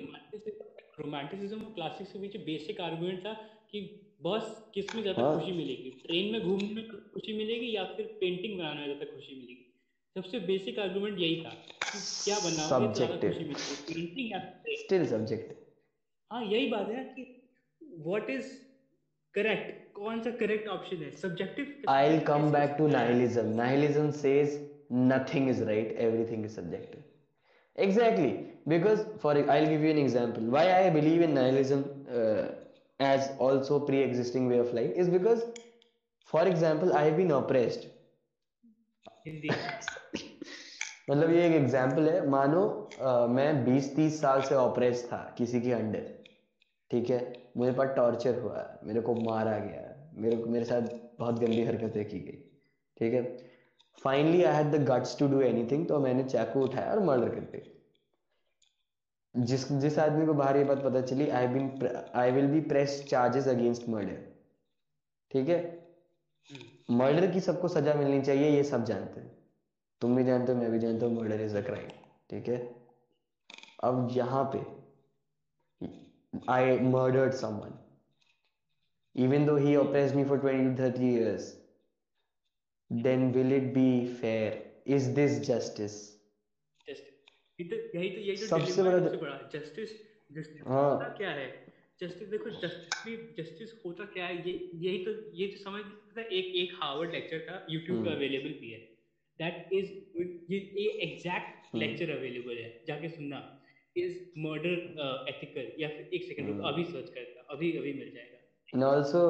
रोमांटिसिज्म 1.00 1.62
और 1.64 1.74
क्लासिक्स 1.74 2.12
के 2.12 2.20
बीच 2.20 2.38
बेसिक 2.46 2.82
आर्गुमेंट 2.82 3.20
था 3.26 3.34
कि 3.72 3.82
बस 4.22 4.48
किसमें 4.74 5.02
ज़्यादा 5.02 5.22
हाँ। 5.22 5.36
खुशी 5.36 5.52
मिलेगी? 5.52 5.90
ट्रेन 6.06 6.32
में 6.32 6.42
घूमने 6.42 6.74
में 6.74 6.88
खुशी 6.88 7.34
मिलेगी 7.34 7.76
या 7.76 7.84
फिर 7.92 8.06
पेंटिंग 8.22 8.58
बनाने 8.60 8.80
में 8.80 8.86
ज़्यादा 8.86 9.06
खुशी 9.06 9.36
मिलेगी? 9.36 9.66
सबसे 10.16 10.40
बेसिक 10.48 10.80
आर्गुमेंट 10.80 11.20
यही 11.20 11.36
था 11.36 11.50
कि 11.92 12.00
क्या 12.24 12.40
बनाओगे 12.40 12.88
ज़्यादा 12.94 13.18
खुशी 13.18 13.44
मिलेगी। 13.44 13.94
पेंटिंग 13.94 14.32
या 14.32 14.40
स्टिल 14.78 15.06
सब्जेक्ट 15.08 15.54
हाँ 16.32 16.44
यही 16.44 16.68
बात 16.68 16.90
है 16.90 17.04
कि 17.06 17.26
व्हाट 17.82 18.30
इज़ 18.30 18.52
करेक्ट 19.36 19.94
कौन 19.96 20.22
सा 20.24 20.32
करेक्ट 20.40 20.68
ऑप्शन 20.70 21.04
है? 21.04 21.10
Subjective 21.18 21.92
I 21.92 22.20
come 22.28 22.52
back 22.52 22.76
to 22.78 22.88
nihilism 22.88 23.46
nihilism 23.56 24.12
says 24.20 24.58
nothing 24.92 25.50
is 25.50 25.64
right 25.64 25.92
everything 26.00 26.46
is 26.46 26.56
subjective 26.56 27.84
exactly 27.84 28.32
because 28.68 29.04
for 29.24 29.38
I 29.50 29.66
give 29.66 29.84
you 29.86 29.90
an 29.90 30.00
example 30.00 30.50
why 30.58 30.68
I 30.68 30.90
believe 30.92 31.22
in 31.24 31.34
nihilism 31.34 31.80
as 33.00 33.30
also 33.42 33.80
pre 33.88 34.02
existing 34.02 34.50
way 34.50 34.60
of 34.60 34.74
life 34.76 34.98
is 34.98 35.12
because 35.12 35.44
for 36.30 36.48
example 36.48 36.92
I 36.92 37.12
been 37.12 37.32
oppressed 37.32 37.88
मतलब 41.10 41.32
ये 41.32 41.46
एक 41.48 41.54
example 41.56 42.10
है। 42.10 42.30
मानो 42.30 42.62
uh, 42.94 43.28
मैं 43.30 43.66
20-30 43.66 44.10
साल 44.22 44.42
से 44.42 44.56
oppressed 44.56 45.06
था 45.06 45.18
किसी 45.38 45.62
के 45.62 45.72
अंडर 45.74 46.04
ठीक 46.92 47.10
है? 47.10 47.34
मुझे 47.58 47.72
पर 47.72 47.94
टॉर्चर 47.96 48.40
हुआ 48.40 48.66
मेरे 48.84 49.02
को 49.02 49.16
मारा 49.16 49.58
गया 49.58 49.82
मेरे 50.16 50.36
मेरे 50.46 50.66
साथ 50.66 50.82
बहुत 51.20 51.40
गंदी 51.40 51.64
हरकतें 51.66 52.06
की 52.06 52.20
गई। 52.20 52.38
ठीक 52.98 53.14
है? 53.14 53.22
Finally 54.02 54.44
I 54.44 54.56
had 54.56 54.72
the 54.72 54.84
guts 54.86 55.18
to 55.20 55.28
do 55.28 55.42
anything 55.42 55.88
तो 55.88 56.00
मैंने 56.00 56.24
चाकू 56.26 56.62
उठाया 56.64 56.92
और 56.92 57.00
मर्डर 57.04 57.30
कर 57.30 57.42
दिया। 57.52 57.78
जिस 59.36 59.72
जिस 59.82 59.98
आदमी 60.00 60.26
को 60.26 60.34
बाहर 60.34 60.58
ये 60.58 60.64
बात 60.64 60.84
पता 60.84 61.02
चली 61.02 61.28
I 61.32 61.48
been 61.48 61.66
I 62.16 62.32
will 62.32 62.48
be 62.52 62.62
press 62.70 63.04
charges 63.10 63.48
against 63.48 63.90
murder 63.90 64.18
ठीक 65.32 65.50
है? 65.50 65.60
Murder 66.92 67.24
hmm. 67.24 67.34
की 67.34 67.40
सबको 67.40 67.68
सजा 67.68 67.94
मिलनी 67.94 68.22
चाहिए 68.22 68.50
ये 68.50 68.64
सब 68.64 68.84
जानते 68.86 69.22
हैं। 69.22 69.32
तुम 70.02 70.16
भी 70.16 70.24
जानते 70.24 70.52
हो 70.52 70.58
मैं 70.60 70.72
भी 70.72 70.80
जानता 70.80 71.06
हूँ 71.06 71.16
मर्डर 71.16 71.42
इज़ 71.42 71.58
अ 71.58 71.62
क्राइम 71.62 71.90
ठीक 72.30 72.48
है? 72.50 72.58
अब 73.84 74.08
यहाँ 74.12 74.44
पे 74.54 74.60
I 76.50 76.78
murdered 76.96 77.34
someone 77.34 77.78
even 79.16 79.46
though 79.48 79.60
he 79.62 79.72
oppressed 79.78 80.16
me 80.18 80.24
for 80.28 80.36
20 80.42 80.66
to 80.66 80.74
30 80.80 81.08
years 81.14 81.46
then 82.92 83.24
will 83.34 83.52
it 83.52 83.74
be 83.74 83.90
fair? 84.20 84.52
Is 84.98 85.08
this 85.18 85.34
justice? 85.48 85.96
यही 86.88 87.66
तो 87.70 87.76
यही 87.96 88.36
तो 88.36 88.46
सबसे 88.46 88.84
बड़ा 88.84 88.98
बड़ा। 88.98 89.50
जस्टिस 89.54 89.90
जस्टिस 90.32 90.62
हाँ। 90.68 91.14
क्या 91.18 91.32
है? 91.32 91.48
जस्टिस 92.02 92.28
देखो 92.30 92.50
जस्टिस 92.50 93.04
भी 93.06 93.16
जस्टिस 93.38 93.74
होता 93.86 94.06
क्या 94.14 94.26
है? 94.26 94.36
ये 94.48 94.54
यही 94.76 95.04
तो 95.06 95.12
ये 95.38 95.48
तो 95.48 95.58
समझ 95.64 95.82
एक 96.20 96.56
एक 96.62 96.70
हार्वर्ड 96.82 97.12
लेक्चर 97.14 97.40
था 97.50 97.66
यूट्यूब 97.70 98.04
पे 98.06 98.14
अवेलेबल 98.16 98.54
भी 98.62 98.72
है। 98.72 98.80
दैट 99.40 99.74
इज़ 99.74 99.92
ये 100.52 100.60
ये 100.82 100.90
एग्जैक्ट 101.12 101.76
लेक्चर 101.76 102.18
अवेलेबल 102.18 102.58
है 102.58 102.70
जाके 102.88 103.10
सुनना। 103.10 103.40
इज़ 103.98 104.18
मर्डर 104.40 104.74
एथिकल 105.30 105.72
या 105.82 105.88
फिर 105.90 106.10
एक 106.14 106.24
सेकंड 106.24 106.48
रुको 106.50 106.68
अभी 106.68 106.84
सर्च 106.86 107.10
करता 107.16 107.54
अभी 107.54 107.72
अभी 107.78 107.94
मिल 107.94 108.12
जाएगा। 108.16 108.88
ऑल्सो 108.88 109.22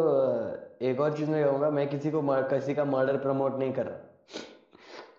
एक 0.87 0.99
और 0.99 1.17
चीज़ 1.17 1.29
मैं 1.29 1.43
कहूँगा 1.45 1.69
मैं 1.71 1.87
किसी 1.89 2.11
को 2.11 2.21
किसी 2.49 2.73
का 2.75 2.85
मर्डर 2.85 3.17
प्रमोट 3.17 3.59
नहीं 3.59 3.73
कर 3.73 3.85
रहा। 3.85 3.99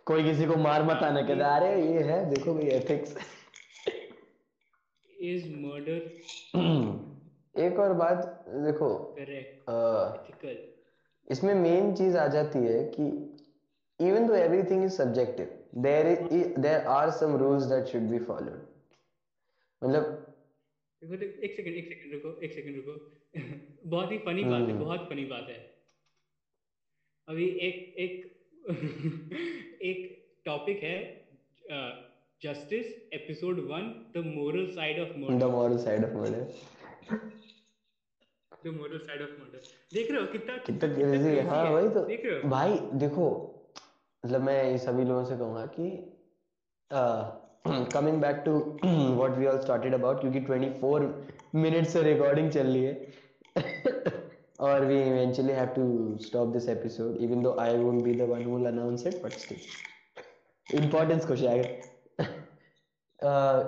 कोई 0.07 0.22
किसी 0.24 0.46
को 0.46 0.57
मार 0.57 0.83
मत 0.85 1.03
आना 1.05 1.22
कहता 1.22 1.55
अरे 1.57 1.70
ये 1.83 2.03
है 2.11 2.18
देखो 2.31 2.55
भाई 2.55 2.68
एथिक्स 2.76 3.16
इज़ 5.31 5.48
मर्डर 5.57 6.00
एक 7.66 7.79
और 7.79 7.92
बात 7.94 8.44
देखो 8.66 8.88
करेक्ट 9.18 9.68
इसमें 11.29 11.55
मेन 11.55 11.94
चीज़ 11.94 12.16
आ 12.16 12.26
जाती 12.37 12.59
है 12.59 12.83
कि 12.94 13.11
even 14.00 14.26
though 14.26 14.40
everything 14.42 14.83
is 14.85 14.94
subjective 14.98 15.48
there 15.87 16.05
is 16.11 16.44
there 16.66 16.83
are 16.92 17.09
some 17.16 17.33
rules 17.40 17.64
that 17.72 17.90
should 17.92 18.07
be 18.12 18.20
followed 18.29 18.61
मतलब 19.82 20.26
एक 21.12 21.54
सेकंड 21.56 21.74
एक 21.74 21.88
सेकंड 21.88 22.12
रुको 22.14 22.40
एक 22.40 22.52
सेकंड 22.54 22.76
रुको। 22.76 22.94
बहुत 23.90 24.12
ही 24.12 24.18
फनी 24.18 24.44
बात 24.44 24.60
है 24.60 24.70
हम्म। 24.70 24.84
बहुत 24.84 25.08
फनी 25.10 25.24
बात 25.24 25.46
है। 25.48 25.58
अभी 27.28 27.46
एक 27.68 27.94
एक 27.98 28.12
एक 29.82 30.00
टॉपिक 30.44 30.82
है 30.82 30.96
justice 32.42 32.86
episode 33.12 33.58
one 33.68 33.88
the 34.14 34.24
moral 34.26 34.66
side 34.72 35.00
of 35.00 35.16
murder 35.18 35.46
the 35.46 35.50
moral 35.50 35.76
side 35.78 36.04
of 36.04 36.12
murder 36.14 37.18
the 38.64 38.74
moral 38.76 38.98
side 38.98 39.22
of 39.22 39.30
murder 39.40 39.62
देख 39.92 40.10
रहे 40.10 40.20
हो 40.20 40.26
कितना 40.32 40.56
कितना 40.58 40.94
क्रेजी 40.94 41.28
है। 41.28 41.46
हाँ 41.46 41.64
वही 41.70 41.88
तो। 41.88 42.04
देख 42.04 42.24
रहे 42.24 42.40
हो। 42.40 42.48
भाई 42.48 42.78
देखो 42.98 43.26
मतलब 44.24 44.42
मैं 44.42 44.78
सभी 44.78 45.04
लोगों 45.04 45.24
से 45.24 45.36
कहूँगा 45.36 45.66
कि 45.78 45.88
coming 47.64 48.20
back 48.20 48.36
to 48.44 48.52
what 48.84 49.36
we 49.38 49.46
all 49.46 49.58
started 49.60 49.94
about 49.94 50.20
क्योंकि 50.20 50.40
24 50.40 51.08
मिनट्स 51.54 51.92
से 51.92 52.02
रिकॉर्डिंग 52.02 52.50
चल 52.50 52.66
रही 52.66 52.84
है। 52.84 53.12
और 54.60 54.84
we 54.84 55.00
eventually 55.02 55.52
have 55.52 55.66
to 55.76 55.82
stop 56.22 56.48
this 56.48 56.68
episode 56.68 57.16
even 57.16 57.42
though 57.42 57.56
I 57.60 57.76
won't 57.76 58.02
be 58.02 58.14
the 58.14 58.28
one 58.30 58.64
announce 58.66 59.06
it 59.06 59.22
but 59.22 59.32
still 59.32 60.78
importance 60.82 61.26
को 61.26 61.36
share 61.36 61.80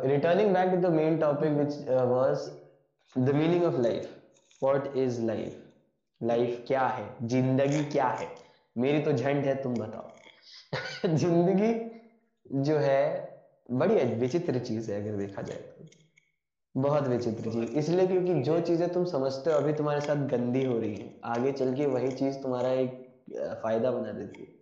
returning 0.07 0.53
back 0.55 0.71
to 0.71 0.77
the 0.81 0.93
main 0.93 1.19
topic 1.19 1.53
which 1.53 1.89
was 1.89 2.49
the 3.17 3.35
meaning 3.35 3.65
of 3.65 3.81
life 3.81 4.63
what 4.63 4.97
is 4.97 5.21
life 5.23 5.59
life 6.21 6.65
क्या 6.67 6.87
है? 6.87 7.07
ज़िंदगी 7.23 7.85
क्या 7.93 8.07
है? 8.07 8.29
मेरी 8.77 9.01
तो 9.03 9.13
झंड 9.13 9.45
है, 9.45 9.55
तुम 9.63 9.75
बताओ। 9.75 11.09
ज़िंदगी 11.17 12.63
जो 12.63 12.77
है 12.79 13.32
बड़ी 13.69 13.95
विचित्र 14.17 14.59
चीज़ 14.59 14.91
है 14.93 15.01
अगर 15.03 15.17
देखा 15.17 15.43
जाए 15.43 15.59
तो। 15.59 15.89
बहुत 16.75 17.09
विचित्र 17.09 17.51
चीज़। 17.51 17.73
इसलिए 17.73 18.07
क्योंकि 18.07 18.35
जो 18.43 18.61
चीज़ें 18.61 18.89
तुम 18.93 19.05
समझते 19.07 19.53
हो 19.53 19.59
अभी 19.59 19.73
तुम्हारे 19.73 20.01
साथ 20.01 20.27
गंदी 20.29 20.65
हो 20.65 20.79
रही 20.79 20.95
है। 20.97 21.21
आगे 21.27 21.53
चल 21.53 21.75
के 21.77 21.87
वही 21.89 22.13
चीज़ 22.13 22.41
तुम्हारा 22.43 22.71
एक 22.77 23.01
फ़ायदा 23.63 23.91
बना 23.93 24.13
देती 24.13 24.43
है। 24.43 24.53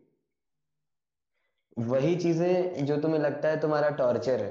वही 1.77 2.15
चीज़ें 2.17 2.85
जो 2.87 2.97
तुम्हें 2.99 3.19
लगता 3.21 3.49
है 3.49 3.61
तुम्हारा 3.61 3.89
टॉर्चर 3.97 4.43
है। 4.43 4.51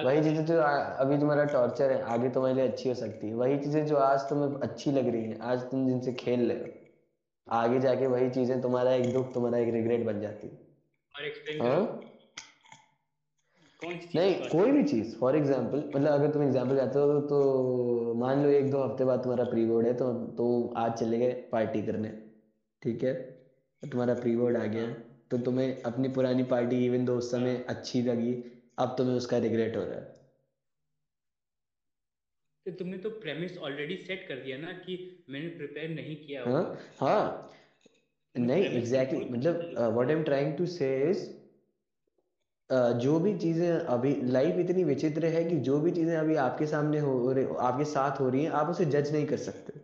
वही 0.00 0.22
चीज़ें 0.22 0.44
जो 0.46 0.58
अभी 0.60 1.18
तुम्हारा 1.18 1.44
टॉर्चर 1.48 1.92
है 1.92 2.00
आगे 2.08 2.30
तुम्हारे 2.30 2.54
लिए 2.54 2.68
अच्छी 2.68 2.88
हो 2.88 2.94
सकती 2.94 3.28
है। 3.28 3.34
वही 3.34 3.58
चीज़ें 3.58 3.86
जो 3.86 3.96
आज 3.98 4.20
तुम्हें 4.24 4.60
अच्छी 4.62 4.92
लग 4.92 5.08
रही 5.08 5.24
है 5.24 5.38
आज 5.44 5.62
तुम 5.64 5.86
जिनसे 5.86 6.12
खेल 6.14 6.50
रहे 6.52 6.60
हो 6.60 6.70
आगे 7.46 7.80
जाके 7.80 8.06
वही 8.08 8.30
चीज़ें 8.30 8.60
तुम्हारा 8.62 8.94
एक 8.94 9.12
दुख 9.12 9.32
तुम्हारा 9.34 9.58
एक 9.58 9.74
रिग्रेट 9.74 10.04
बन 10.06 10.20
जाती 10.20 10.48
है। 10.48 10.58
हाँ? 11.60 12.09
नहीं 13.82 14.34
कोई 14.48 14.70
भी 14.70 14.82
चीज़ 14.84 15.14
फॉर 15.18 15.36
एग्ज़ाम्पल 15.36 15.78
मतलब 15.78 16.10
अगर 16.10 16.30
तुम 16.32 16.42
एग्ज़ाम्पल 16.42 16.76
जाते 16.76 16.98
हो 16.98 17.20
तो 17.28 18.14
मान 18.18 18.42
लो 18.42 18.48
एक 18.50 18.70
दो 18.70 18.82
हफ़्ते 18.82 19.04
बाद 19.04 19.22
तुम्हारा 19.22 19.44
प्री 19.50 19.64
बोर्ड 19.66 19.86
है 19.86 19.92
तो 19.96 20.12
तो 20.38 20.48
आज 20.78 20.92
चले 21.00 21.18
गए 21.18 21.32
पार्टी 21.52 21.82
करने 21.82 22.08
ठीक 22.82 23.02
है? 23.04 23.14
तो 23.82 23.88
तुम्हारा 23.88 24.14
प्री 24.14 24.36
बोर्ड 24.36 24.56
आ 24.56 24.64
गया 24.66 24.86
तो 25.30 25.38
तुम्हें 25.40 25.82
अपनी 25.82 26.08
पुरानी 26.10 26.42
पार्टी 26.52 26.84
इवन 26.86 27.04
दो 27.04 27.16
उस 27.18 27.30
समय 27.30 27.64
अच्छी 27.68 28.02
लगी 28.02 28.32
अब 28.78 28.94
तुम्हें 28.98 29.14
उसका 29.16 29.38
रिग्रेट 29.38 29.76
हो 29.76 29.82
रहा 29.82 29.94
है। 29.94 30.18
तो 32.66 32.70
तुमने 32.78 32.98
तो 32.98 33.10
प्रेमिस 33.20 33.58
ऑलरेडी 33.58 33.96
सेट 33.98 34.26
कर 34.28 34.44
दिया 34.44 34.56
ना 34.58 34.72
कि 34.78 34.96
मैंने 35.30 35.48
प्रिपेयर 35.50 35.90
नहीं 35.90 36.16
किया 36.16 36.44
हाँ 36.46 36.78
हाँ। 37.00 37.50
नहीं 38.34 38.64
एग्जैक्टली 38.64 39.24
मतलब 39.30 39.74
what 39.78 40.08
I 40.08 40.14
am 40.14 40.22
trying 40.24 40.56
to 40.58 40.66
say 40.68 40.96
is 41.10 41.28
जो 42.72 43.18
भी 43.20 43.36
चीज़ें 43.38 43.68
अभी 43.70 44.14
लाइफ 44.22 44.58
इतनी 44.58 44.84
विचित्र 44.84 45.26
है 45.26 45.44
कि 45.44 45.56
जो 45.68 45.78
भी 45.80 45.90
चीज़ें 45.90 46.16
अभी 46.16 46.34
आपके 46.36 46.66
सामने 46.66 46.98
हो 46.98 47.32
रही 47.32 47.44
आपके 47.60 47.84
साथ 47.84 48.20
हो 48.20 48.28
रही 48.28 48.44
हैं 48.44 48.50
आप 48.50 48.68
उसे 48.68 48.84
जज 48.84 49.12
नहीं 49.12 49.26
कर 49.26 49.36
सकते। 49.36 49.80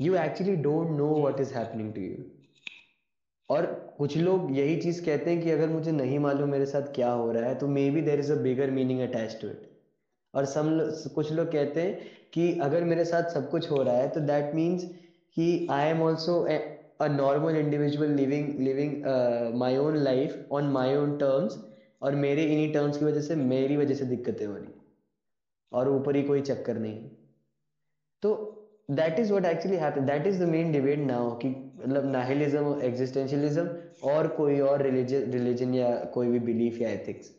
You 0.00 0.14
actually 0.16 0.56
don't 0.56 0.90
know 0.98 1.14
what 1.20 1.40
is 1.40 1.54
happening 1.54 1.92
to 1.94 2.00
you 2.00 2.24
और 3.50 3.66
कुछ 3.98 4.16
लोग 4.16 4.56
यही 4.56 4.76
चीज़ 4.80 5.04
कहते 5.04 5.30
हैं 5.30 5.42
कि 5.42 5.50
अगर 5.50 5.68
मुझे 5.68 5.92
नहीं 5.92 6.18
मालूम 6.18 6.50
मेरे 6.50 6.66
साथ 6.66 6.92
क्या 6.94 7.10
हो 7.10 7.30
रहा 7.32 7.48
है 7.48 7.54
तो 7.58 7.68
maybe 7.90 8.00
there 8.00 8.20
is 8.20 8.32
a 8.32 8.36
bigger 8.36 8.70
meaning 8.70 9.00
attach 9.00 9.38
to 9.42 9.48
it 9.48 9.68
और 10.34 10.44
सम 10.44 10.68
कुछ 11.14 11.32
लोग 11.32 11.52
कहते 11.52 11.82
हैं 11.82 12.10
कि 12.32 12.52
अगर 12.62 12.84
मेरे 12.84 13.04
साथ 13.04 13.30
सब 13.34 13.50
कुछ 13.50 13.70
हो 13.70 13.82
रहा 13.82 13.96
है 13.96 14.08
तो 14.08 14.20
दैट 14.20 14.54
मीन्स 14.54 14.84
कि 15.36 15.66
I 15.70 15.88
am 15.88 16.02
also 16.02 16.46
a 17.00 17.06
normal 17.08 17.56
individual 17.56 18.10
living 18.16 18.58
living 18.60 19.04
my 19.58 19.76
own 19.76 19.96
life 20.04 20.52
on 20.52 20.70
my 20.72 20.94
own 20.96 21.16
terms 21.18 21.58
और 22.02 22.14
मेरे 22.16 22.44
इन्हीं 22.44 22.72
टर्म्स 22.72 22.98
की 22.98 23.04
वजह 23.04 23.20
से 23.20 23.34
मेरी 23.36 23.76
वजह 23.76 23.94
से 23.94 24.04
दिक्कतें 24.04 24.46
हो 24.46 24.54
रही। 24.54 24.72
और 25.72 25.88
ऊपर 25.88 26.16
ही 26.16 26.22
कोई 26.22 26.40
चक्कर 26.40 26.78
नहीं। 26.78 26.98
तो 28.22 28.30
that 28.90 29.18
is 29.18 29.32
what 29.32 29.44
actually 29.46 29.76
happen 29.76 30.06
that 30.06 30.26
is 30.26 30.42
the 30.42 30.48
main 30.48 30.72
debate 30.72 30.98
now 30.98 31.30
कि 31.38 31.48
मतलब 31.48 32.10
नाहिलिज्म 32.12 32.78
एग्जिस्टेंशियलिज्म 32.84 33.68
और 34.10 34.26
कोई 34.36 34.58
और 34.60 34.82
रिलीजन 34.82 35.30
रिलीजन 35.32 35.74
या 35.74 35.90
कोई 36.14 36.28
भी 36.28 36.38
बिलीफ 36.46 36.80
या 36.80 36.90
एथिक्स 36.90 37.30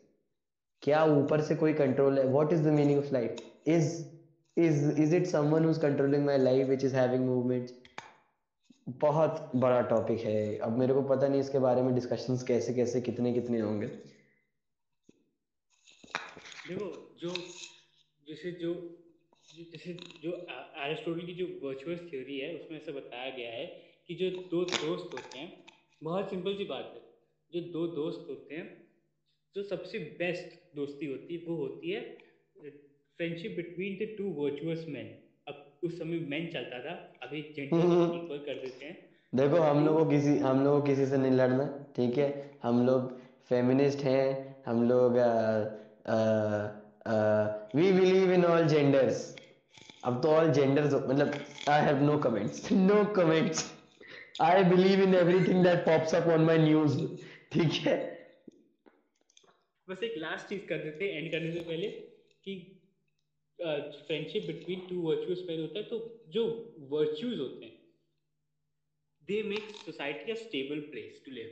क्या 0.82 1.04
ऊपर 1.16 1.40
से 1.40 1.54
कोई 1.54 1.72
कंट्रोल 1.74 2.18
है? 2.18 2.26
What 2.26 2.52
is 2.52 2.62
the 2.62 2.72
meaning 2.72 2.98
of 2.98 3.12
life 3.12 3.36
is 3.68 3.92
is 4.56 5.00
is 5.02 5.14
it 5.16 5.26
someone 5.26 5.64
who 5.64 5.70
is 5.70 5.80
controlling 5.80 6.24
my 6.26 6.38
life 6.38 6.66
which 6.66 6.84
is 6.84 6.96
having 6.96 7.26
movements 7.26 7.72
बहुत 8.98 9.50
बड़ा 9.56 9.80
टॉपिक 9.80 10.20
है। 10.20 10.58
अब 10.58 10.78
मेरे 10.78 10.94
को 10.94 11.02
पता 11.02 11.28
नहीं 11.28 11.40
इसके 11.40 11.58
बारे 11.58 11.82
में 11.82 11.94
डिस्कशंस 11.94 12.42
कैसे 12.42 12.74
कैसे, 12.74 13.00
कितने 13.00 13.32
कितने 13.32 13.60
होंगे। 13.60 13.86
देखो, 16.66 17.16
जो, 17.20 17.30
जैसे 18.28 18.52
जो 18.52 18.96
जैसे 19.56 19.92
जो 20.22 20.46
एरिस्टोटल 20.76 21.26
की 21.26 21.32
जो 21.32 21.46
वर्चुअस 21.62 21.98
थ्योरी 21.98 22.38
है, 22.38 22.54
उसमें 22.56 22.80
ऐसा 22.80 22.92
बताया 22.92 23.30
गया 23.30 23.50
है 23.50 23.66
कि 24.08 24.14
जो 24.14 24.30
दो 24.30 24.64
दोस्त 24.64 25.14
होते 25.14 25.38
हैं, 25.38 25.66
बहुत 26.02 26.30
सिंपल 26.30 26.56
सी 26.56 26.64
बात 26.64 26.92
है। 26.96 27.10
जो 27.52 27.72
दो 27.72 27.86
दोस्त 27.86 28.26
होते 28.30 28.54
हैं, 28.54 28.90
जो 29.54 29.62
सबसे 29.62 29.98
बेस्ट 29.98 30.76
दोस्ती 30.76 31.06
होती 31.06 31.36
है, 31.36 31.44
वो 31.46 31.56
होती 31.56 31.90
है 31.90 32.18
friendship 33.16 33.56
between 33.56 33.96
the 33.96 34.18
two 34.18 34.24
virtuous 34.24 34.86
man 34.88 35.19
उस 35.82 35.98
समय 35.98 36.18
मैन 36.30 36.46
चलता 36.52 36.78
था 36.84 36.92
अभी 37.22 37.40
जेंडर 37.56 37.76
इक्वल 38.16 38.38
कर 38.46 38.54
देते 38.64 38.84
हैं। 38.84 38.96
देखो 39.32 39.56
हम 39.62 39.84
लोगों 39.86 40.04
को 40.04 40.10
किसी 40.10 40.36
हम 40.38 40.64
लोगों 40.64 40.80
को 40.80 40.86
किसी 40.86 41.06
से 41.06 41.16
नहीं 41.18 41.32
लड़ना 41.32 41.66
ठीक 41.96 42.18
है? 42.18 42.28
हम 42.62 42.86
लोग 42.86 43.18
फेमिनिस्ट 43.48 44.04
हैं 44.04 44.24
हम 44.66 44.82
लोग 44.88 45.16
we 47.76 47.92
believe 47.92 48.32
in 48.32 48.44
all 48.44 48.66
genders 48.68 49.18
अब 50.04 50.20
तो 50.22 50.28
ऑल 50.28 50.50
जेंडर्स 50.52 50.94
मतलब 50.94 51.34
I 51.70 51.82
have 51.84 52.02
no 52.02 52.18
comments 52.18 52.70
no 52.72 53.04
comments 53.16 53.64
I 54.42 54.64
believe 54.64 55.02
in 55.02 55.14
everything 55.14 55.64
that 55.64 55.84
pops 55.86 56.14
up 56.14 56.28
on 56.34 56.44
my 56.44 56.58
news 56.58 56.98
ठीक 57.52 57.72
है? 57.86 57.96
बस 59.88 60.02
एक 60.04 60.14
लास्ट 60.18 60.48
चीज़ 60.48 60.66
कर 60.68 60.78
देते 60.84 61.04
हैं 61.04 61.22
एंड 61.22 61.30
करने 61.32 61.52
से 61.52 61.60
पहले 61.60 61.88
कि 62.44 62.54
friendship 63.60 64.46
between 64.46 64.86
two 64.90 65.00
virtuous 65.00 65.44
man 65.48 65.60
होता 65.60 65.78
है 65.78 65.84
तो 65.84 65.98
जो 66.28 66.44
वर्च्यूज 66.90 67.38
होते 67.38 67.64
हैं 67.64 67.78
they 69.28 69.42
make 69.42 69.74
society 69.86 70.32
a 70.32 70.34
stable 70.34 70.80
place 70.92 71.22
to 71.26 71.32
live 71.32 71.50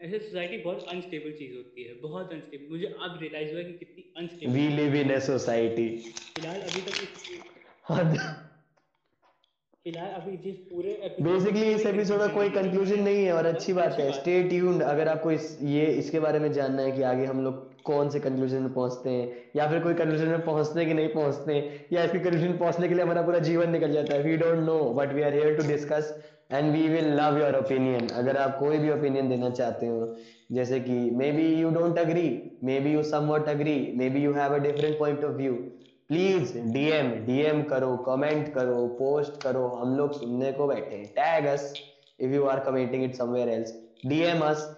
ऐसे 0.00 0.18
सोसाइटी 0.18 0.56
बहुत 0.58 0.86
अनस्टेबल 0.88 1.32
चीज़ 1.32 1.56
होती 1.56 1.82
है 1.82 1.94
बहुत 2.00 2.32
अनस्टेबल 2.32 2.70
मुझे 2.70 2.86
अब 2.86 3.18
रियलाइज़ 3.22 3.52
हुआ 3.54 3.62
कि 3.62 3.72
कितनी 3.72 4.04
unstable 4.16 4.52
we 4.52 4.68
live 4.68 4.94
in 4.96 5.12
a 5.14 5.18
society 5.26 5.88
फ़िलहाल 5.98 6.60
अभी 6.60 6.80
तक 6.80 6.96
फ़िलहाल 9.84 10.10
अभी 10.12 10.36
जिस 10.36 10.56
पूरे 10.56 10.92
बेसिकली 11.20 11.72
इस 11.72 11.86
एपिसोड 11.86 12.18
का 12.18 12.26
कोई 12.34 12.50
कंक्लूजन 12.50 13.02
नहीं 13.02 13.24
है 13.24 13.32
और 13.32 13.46
अच्छी 13.46 13.72
बात 13.72 13.98
है। 14.00 14.10
स्टे 14.12 14.42
ट्यून्ड 14.48 14.82
अगर 14.82 15.08
आपको 15.08 15.32
इस 15.32 15.58
ये 15.62 15.86
इसके 15.94 16.20
बारे 16.20 16.38
में 16.38 16.52
जानना 16.52 16.82
है 16.82 16.92
कि 16.92 17.02
आगे 17.02 17.24
हम 17.26 17.44
लोग 17.44 17.73
कौन 17.84 18.08
से 18.10 18.20
कंक्लूजन 18.20 18.62
में 18.62 18.72
पहुँचते 18.74 19.10
हैं? 19.10 19.28
या 19.56 19.68
फिर 19.70 19.80
कोई 19.80 19.94
कंक्लूजन 19.94 20.28
में 20.28 20.44
पहुँचते 20.44 20.80
हैं 20.80 20.88
कि 20.88 20.94
नहीं 20.94 21.08
पहुँचते? 21.08 21.58
या 21.92 22.04
इसके 22.04 22.18
कंक्लूजन 22.18 22.56
पहुँचने 22.58 22.88
के 22.88 22.94
लिए 22.94 23.04
हमारा 23.04 23.22
पूरा 23.22 23.38
जीवन 23.40 23.70
निकल 23.70 23.92
जाता 23.92 24.14
है? 24.14 24.22
We 24.22 24.36
don't 24.36 24.64
know 24.66 24.78
but 24.96 25.12
we 25.14 25.22
are 25.22 25.34
here 25.34 25.56
to 25.56 25.68
discuss 25.68 26.14
and 26.52 26.72
we 26.72 26.88
will 26.88 27.12
love 27.20 27.38
your 27.38 27.56
opinion 27.56 28.08
अगर 28.14 28.36
आप 28.36 28.56
कोई 28.58 28.78
भी 28.78 28.90
ओपिनियन 28.90 29.28
देना 29.28 29.50
चाहते 29.50 29.86
हो, 29.86 30.16
जैसे 30.52 30.80
कि 30.80 30.98
maybe 31.32 31.46
you 31.54 31.70
don't 31.70 31.98
agree 31.98 32.28
maybe 32.80 32.92
you 32.92 33.02
somewhat 33.04 33.48
agree 33.48 33.76
maybe 34.10 34.22
you 34.24 34.32
have 34.32 34.54
a 34.54 34.58
different 34.58 34.98
point 34.98 35.24
of 35.24 35.32
view 35.32 35.52
please 36.08 36.58
DM 36.72 37.10
DM 37.26 37.62
करो 37.62 37.96
कमेंट 38.06 38.52
करो 38.54 38.86
पोस्ट 38.98 39.42
करो, 39.42 39.66
हम 39.68 39.96
लोग 39.96 40.12
सुनने 40.12 40.52
को 40.52 40.66
बैठे 40.66 40.96
हैं। 40.96 41.06
Tag 41.16 41.46
us 41.46 41.72
if 42.20 42.32
you 42.32 42.44
are 42.44 42.60
commenting 42.60 43.04
it 43.04 43.14
somewhere 43.14 43.48
else 43.48 43.74
DM 44.06 44.40
us 44.40 44.68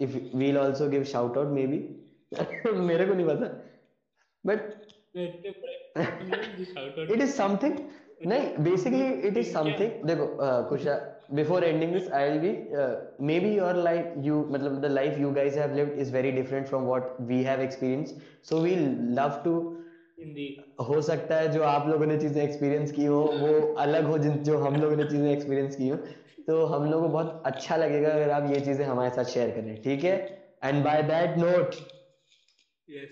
if 0.00 0.16
we'll 0.36 0.58
also 0.58 0.88
give 0.88 1.04
shout 1.04 1.36
out 1.38 1.48
maybe 1.66 1.78
मेरे 2.88 3.06
को 3.06 3.14
नहीं 3.14 3.26
पता। 3.26 3.46
बट 4.44 4.60
इट 7.12 7.20
इज़ 7.22 7.30
समथिंग 7.32 7.78
नहीं 8.26 8.64
बेसिकली 8.64 9.06
इट 9.28 9.36
इज़ 9.36 9.52
समथिंग 9.52 10.04
देखो 10.06 10.26
कुछ 10.68 10.86
before 11.34 11.64
ending 11.64 11.92
this 11.92 12.10
I 12.12 12.30
will 12.30 12.40
be 12.40 12.52
maybe 13.40 13.54
your 13.56 13.76
life 13.76 14.14
you 14.26 14.44
मतलब 14.50 14.80
the 14.80 14.90
life 14.92 15.18
you 15.18 15.30
guys 15.32 15.56
have 15.56 15.74
lived 15.76 15.98
is 16.00 16.12
very 16.14 16.32
different 16.32 16.66
from 16.66 16.84
what 16.86 17.20
we 17.28 17.42
have 17.42 17.60
experience 17.60 18.14
so 18.50 18.60
we 18.62 18.74
love 19.20 19.40
to 19.44 19.54
हो 20.88 21.00
सकता 21.02 21.36
है 21.36 21.50
जो 21.52 21.62
आप 21.64 21.88
लोगों 21.88 22.06
ने 22.06 22.16
चीज़ें 22.18 22.42
एक्सपीरियंस 22.42 22.92
की 22.92 23.04
हो 23.04 23.20
वो 23.40 23.74
अलग 23.84 24.04
हो 24.04 24.18
जिन 24.18 24.42
जो 24.44 24.58
हम 24.58 24.76
लोगों 24.80 24.96
ने 24.96 25.04
चीज़ें 25.04 25.30
एक्सपीरियंस 25.32 25.76
की 25.76 25.88
हो। 25.88 25.96
तो 26.46 26.64
हम 26.66 26.90
लोगों 26.90 27.02
को 27.02 27.12
बहुत 27.12 27.42
अच्छा 27.46 27.76
लगेगा 27.76 28.10
अगर 28.10 28.30
आप 28.30 28.50
ये 28.52 28.60
चीज़ें 28.60 28.84
हमारे 28.86 29.10
साथ 29.10 29.24
शेयर 29.32 29.50
करें 29.50 29.82
ठीक 29.82 30.04
है? 30.04 30.14
And 30.64 30.84
by 30.84 31.02
that 31.02 31.36
note 31.38 31.74
yes. 32.90 33.10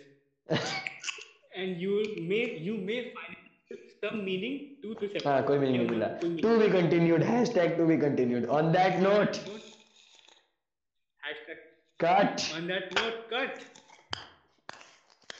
And 1.56 1.80
you 1.82 1.94
may 2.30 2.42
you 2.66 2.74
may 2.88 2.98
find 3.14 3.34
some 4.02 4.18
meaning 4.24 4.56
to 4.82 4.94
this 5.00 5.10
episode 5.10 5.26
हाँ 5.28 5.42
कोई 5.46 5.58
मीनिंग 5.58 5.76
नहीं 5.76 5.90
मिला। 5.90 6.08
To 6.42 6.58
be 6.58 6.68
continued 6.72 7.22
hashtag 7.30 7.76
to 7.78 7.86
be 7.86 7.96
continued 8.04 8.46
on 8.58 8.72
that 8.72 9.00
note 9.02 9.40
hashtag 11.26 11.58
cut 12.04 12.46
on 12.58 12.68
that 12.72 12.86
note 12.98 13.20
cut. 13.32 13.52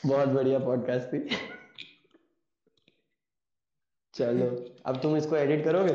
बहुत 0.07 0.29
बढ़िया 0.29 0.59
podcast 0.59 1.07
थी। 1.12 1.20
चलो 4.14 4.46
अब 4.87 5.01
तुम 5.03 5.16
इसको 5.16 5.37
एडिट 5.37 5.64
करोगे? 5.64 5.94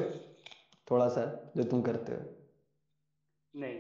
थोड़ा 0.92 1.08
सा 1.10 1.24
जो 1.58 1.64
तुम 1.72 1.82
करते 1.82 2.14
हो। 2.14 2.20
नहीं। 3.56 3.80